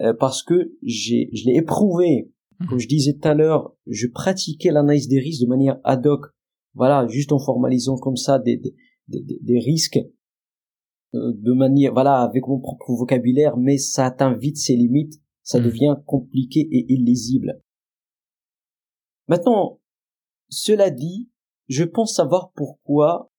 [0.00, 2.68] euh, parce que j'ai, je l'ai éprouvé Mhm.
[2.68, 6.26] Comme je disais tout à l'heure, je pratiquais l'analyse des risques de manière ad hoc.
[6.74, 8.74] Voilà, juste en formalisant comme ça des, des,
[9.08, 9.98] des, des risques
[11.14, 15.58] euh, de manière, voilà, avec mon propre vocabulaire, mais ça atteint vite ses limites, ça
[15.58, 15.64] mhm.
[15.66, 17.62] devient compliqué et illisible.
[19.28, 19.80] Maintenant,
[20.48, 21.28] cela dit,
[21.68, 23.30] je pense savoir pourquoi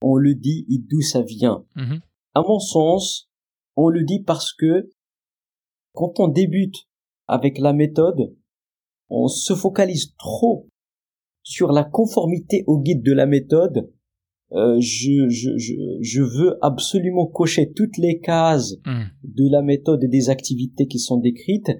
[0.00, 1.64] on le dit et d'où ça vient.
[1.76, 2.00] Mhm.
[2.34, 3.28] À mon sens,
[3.76, 4.90] on le dit parce que
[5.92, 6.87] quand on débute
[7.28, 8.34] avec la méthode,
[9.10, 10.68] on se focalise trop
[11.42, 13.90] sur la conformité au guide de la méthode.
[14.52, 19.04] Euh, je, je, je, je, veux absolument cocher toutes les cases hmm.
[19.22, 21.70] de la méthode et des activités qui sont décrites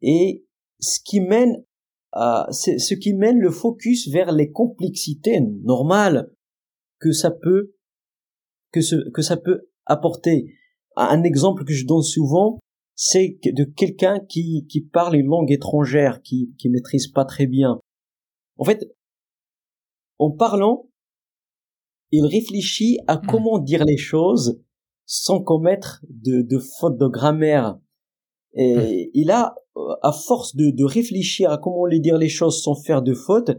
[0.00, 0.46] et
[0.78, 1.62] ce qui mène
[2.12, 6.30] à, c'est ce qui mène le focus vers les complexités normales
[6.98, 7.74] que ça peut
[8.72, 10.54] que ce que ça peut apporter.
[10.96, 12.58] Un exemple que je donne souvent,
[13.02, 17.80] c'est de quelqu'un qui, qui parle une langue étrangère, qui, qui maîtrise pas très bien.
[18.58, 18.94] En fait,
[20.18, 20.86] en parlant,
[22.10, 23.26] il réfléchit à hmm.
[23.26, 24.60] comment dire les choses
[25.06, 27.78] sans commettre de, de fautes de grammaire.
[28.52, 29.10] Et hmm.
[29.14, 32.74] il a, euh, à force de, de réfléchir à comment les dire les choses sans
[32.74, 33.52] faire de fautes,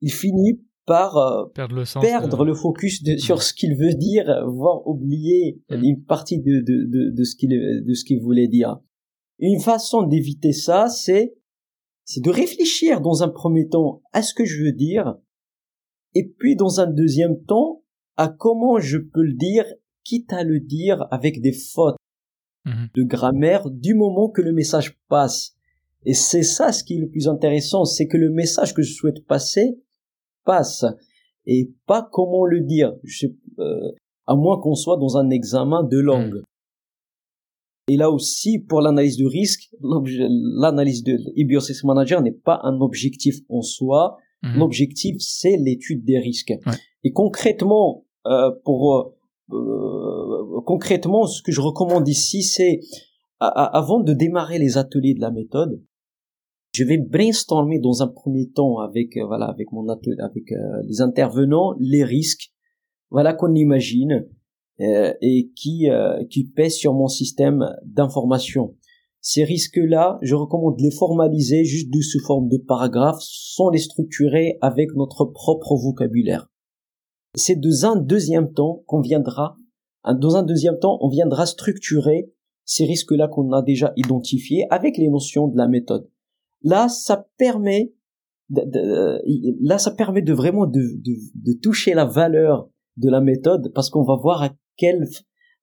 [0.00, 3.92] il finit par euh, perdre, le, sens perdre le focus de, sur ce qu'il veut
[3.92, 5.84] dire, voire oublier hmm.
[5.84, 8.78] une partie de, de, de, de ce qu'il de ce qu'il voulait dire.
[9.38, 11.34] Une façon d'éviter ça, c'est
[12.04, 15.16] c'est de réfléchir dans un premier temps à ce que je veux dire,
[16.14, 17.82] et puis dans un deuxième temps
[18.16, 19.64] à comment je peux le dire,
[20.04, 21.96] quitte à le dire avec des fautes
[22.64, 22.88] mhm.
[22.94, 25.56] de grammaire du moment que le message passe.
[26.04, 28.94] Et c'est ça ce qui est le plus intéressant, c'est que le message que je
[28.94, 29.80] souhaite passer
[30.44, 30.84] passe
[31.44, 32.94] et pas comment le dire,
[33.58, 33.92] euh,
[34.26, 36.42] à moins qu'on soit dans un examen de langue.
[37.88, 43.36] Et là aussi, pour l'analyse de risque, l'analyse de e Manager n'est pas un objectif
[43.48, 44.16] en soi.
[44.42, 44.58] Mhm.
[44.58, 46.52] L'objectif, c'est l'étude des risques.
[47.04, 49.14] Et concrètement, euh, pour
[49.52, 52.80] euh, concrètement, ce que je recommande ici, c'est
[53.38, 55.82] avant de démarrer les ateliers de la méthode,
[56.76, 60.82] je vais brainstormer dans un premier temps avec euh, voilà avec mon atelier, avec euh,
[60.84, 62.52] les intervenants les risques
[63.10, 64.28] voilà qu'on imagine euh,
[64.78, 68.74] et qui, euh, qui pèsent sur mon système d'information.
[69.20, 74.58] Ces risques-là, je recommande de les formaliser juste sous forme de paragraphes sans les structurer
[74.60, 76.48] avec notre propre vocabulaire.
[77.34, 79.56] C'est dans un deuxième temps qu'on viendra,
[80.04, 82.30] dans un deuxième temps, on viendra structurer
[82.64, 86.08] ces risques-là qu'on a déjà identifiés avec les notions de la méthode.
[86.62, 87.92] Là, ça permet,
[88.50, 89.20] de,
[89.60, 94.04] là, ça permet de vraiment de, de toucher la valeur de la méthode parce qu'on
[94.04, 95.06] va voir à quel,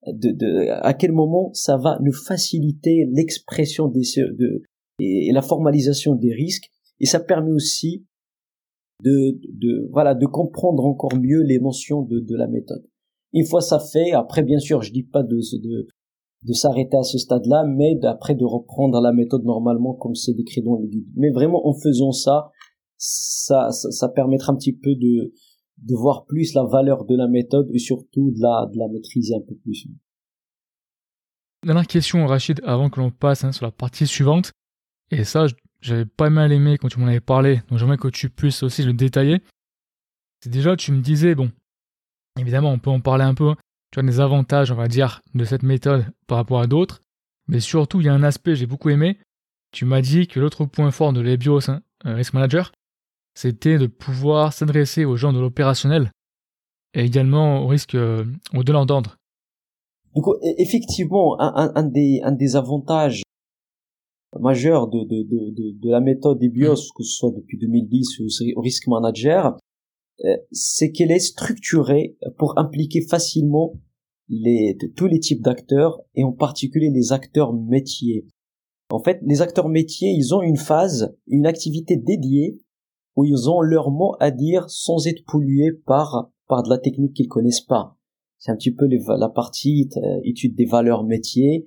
[0.06, 4.62] de, de, à quel moment ça va nous faciliter l'expression des, de,
[5.00, 8.06] et la formalisation des risques et ça permet aussi
[9.02, 12.84] de, de, voilà, de comprendre encore mieux les notions de, de la méthode.
[13.32, 15.88] Une fois ça fait, après bien sûr, je dis pas de, de,
[16.44, 20.62] de s'arrêter à ce stade-là, mais d'après de reprendre la méthode normalement comme c'est décrit
[20.62, 21.08] dans le guide.
[21.16, 22.50] Mais vraiment en faisant ça,
[22.96, 25.32] ça, ça, ça permettra un petit peu de,
[25.78, 29.34] de voir plus la valeur de la méthode et surtout de la, de la maîtriser
[29.34, 29.88] un peu plus.
[31.64, 34.52] Dernière question, Rachid, avant que l'on passe hein, sur la partie suivante.
[35.10, 35.46] Et ça,
[35.80, 38.82] j'avais pas mal aimé quand tu m'en avais parlé, donc j'aimerais que tu puisses aussi
[38.82, 39.42] le détailler.
[40.46, 41.50] Déjà, tu me disais, bon,
[42.38, 43.54] évidemment, on peut en parler un peu,
[43.90, 47.02] tu as des avantages, on va dire, de cette méthode par rapport à d'autres,
[47.48, 49.18] mais surtout, il y a un aspect, j'ai beaucoup aimé.
[49.72, 52.72] Tu m'as dit que l'autre point fort de l'EBIOS, hein, Risk Manager,
[53.34, 56.10] c'était de pouvoir s'adresser aux gens de l'opérationnel
[56.94, 58.24] et également au risque euh,
[58.54, 59.16] au donneur d'ordre.
[60.14, 60.26] Donc
[60.58, 63.22] effectivement, un, un, des, un des avantages
[64.38, 66.92] majeurs de, de, de, de, la méthode EBIOS, mm.
[66.96, 68.26] que ce soit depuis 2010 ou
[68.56, 69.56] au Risk Manager,
[70.52, 73.74] c'est qu'elle est structurée pour impliquer facilement
[74.28, 78.26] les, tous les types d'acteurs et en particulier les acteurs métiers.
[78.90, 82.60] En fait, les acteurs métiers, ils ont une phase, une activité dédiée
[83.16, 87.14] où ils ont leur mot à dire sans être pollués par par de la technique
[87.14, 87.96] qu'ils connaissent pas.
[88.38, 91.66] C'est un petit peu la partie euh, étude des valeurs métiers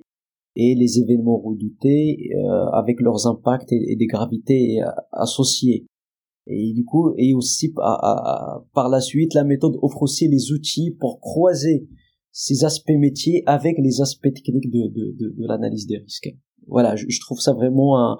[0.54, 5.86] et les événements redoutés euh, avec leurs impacts et, des gravités euh, associées.
[6.46, 11.20] Et du coup, et aussi par la suite, la méthode offre aussi les outils pour
[11.20, 11.86] croiser
[12.32, 16.30] ces aspects métiers avec les aspects techniques de, de, de, de l'analyse des risques.
[16.66, 18.18] Voilà, je, je, trouve ça vraiment un,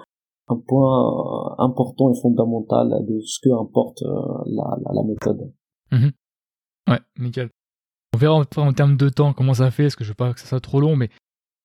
[0.49, 5.53] un point important et fondamental de ce que importe la, la, la méthode.
[5.93, 6.13] Mhm.
[6.89, 7.51] Ouais, nickel.
[8.15, 10.41] On verra en, termes de temps comment ça fait, parce que je veux pas que
[10.41, 11.11] ça soit trop long, mais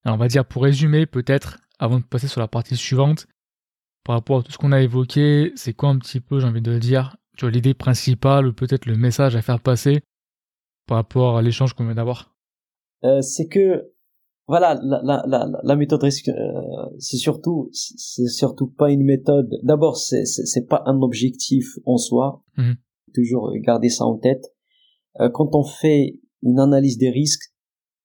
[0.05, 3.27] on va dire pour résumer, peut-être, avant de passer sur la partie suivante,
[4.03, 6.61] par rapport à tout ce qu'on a évoqué, c'est quoi un petit peu, j'ai envie
[6.61, 10.01] de le dire, tu vois, l'idée principale ou peut-être le message à faire passer
[10.85, 12.35] par rapport à l'échange qu'on vient d'avoir?
[13.05, 13.92] Euh, C'est que,
[14.47, 16.33] voilà, la, la, la, la méthode risque, euh,
[16.99, 19.49] c'est surtout, c'est surtout pas une méthode.
[19.63, 22.43] D'abord, c'est, c'est, pas un objectif en soi.
[22.57, 22.73] Mmh
[23.13, 24.43] Toujours garder ça en tête.
[25.19, 27.53] Euh, quand on fait une analyse des risques,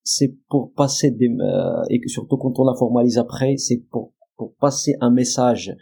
[0.05, 4.13] c'est pour passer des euh, et que surtout quand on la formalise après, c'est pour
[4.37, 5.75] pour passer un message.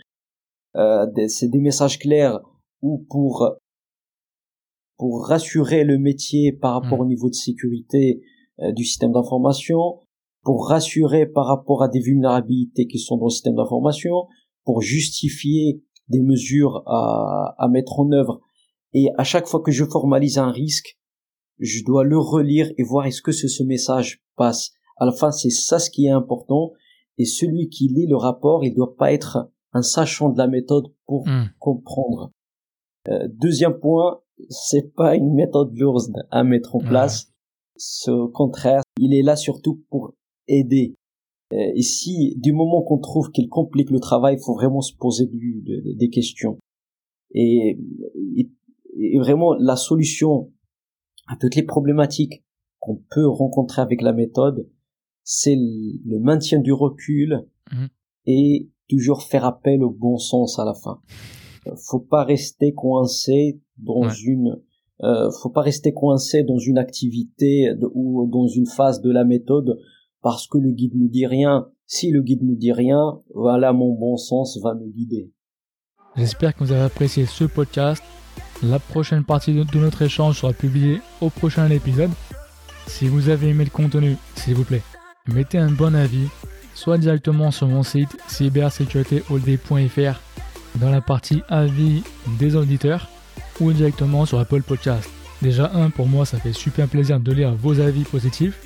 [0.76, 2.40] Euh, c'est des messages clairs
[2.82, 3.56] ou pour
[4.96, 7.02] pour rassurer le métier par rapport mmh.
[7.02, 8.22] au niveau de sécurité
[8.60, 10.00] euh, du système d'information,
[10.46, 14.28] pour rassurer par rapport à des vulnérabilités qui sont dans le système d'information,
[14.64, 18.40] pour justifier des mesures à, à mettre en œuvre.
[18.92, 21.00] Et à chaque fois que je formalise un risque,
[21.58, 24.70] je dois le relire et voir est-ce que ce, message passe.
[24.98, 26.72] À la fin, c'est ça ce qui est important.
[27.18, 30.86] Et celui qui lit le rapport, il doit pas être un sachant de la méthode
[31.06, 31.50] pour hmm.
[31.58, 32.30] comprendre.
[33.08, 37.32] Euh, deuxième point, c'est pas une méthode lourde à mettre en place.
[38.06, 40.14] Au contraire, il est là surtout pour
[40.48, 40.94] aider.
[41.52, 44.94] Euh, et si, du moment qu'on trouve qu'il complique le travail, il faut vraiment se
[44.94, 46.58] poser des questions.
[47.34, 47.78] et,
[48.98, 50.50] et, vraiment, la solution
[51.28, 52.44] à toutes les problématiques
[52.78, 54.68] qu'on peut rencontrer avec la méthode,
[55.24, 57.88] c'est le maintien du recul mhm.
[58.26, 61.00] et toujours faire appel au bon sens à la fin.
[61.88, 64.62] Faut pas rester coincé dans une
[65.02, 69.78] euh, faut pas rester coincé dans une activité ou dans une phase de la méthode
[70.26, 71.68] parce que le guide nous dit rien.
[71.86, 75.30] Si le guide nous dit rien, voilà mon bon sens va me guider.
[76.16, 78.02] J'espère que vous avez apprécié ce podcast.
[78.60, 82.10] La prochaine partie de notre échange sera publiée au prochain épisode.
[82.88, 84.82] Si vous avez aimé le contenu, s'il vous plaît,
[85.28, 86.26] mettez un bon avis,
[86.74, 90.20] soit directement sur mon site cybersécuritéholday.fr
[90.80, 92.02] dans la partie avis
[92.40, 93.08] des auditeurs
[93.60, 95.08] ou directement sur Apple Podcast.
[95.40, 98.65] Déjà un, pour moi, ça fait super plaisir de lire vos avis positifs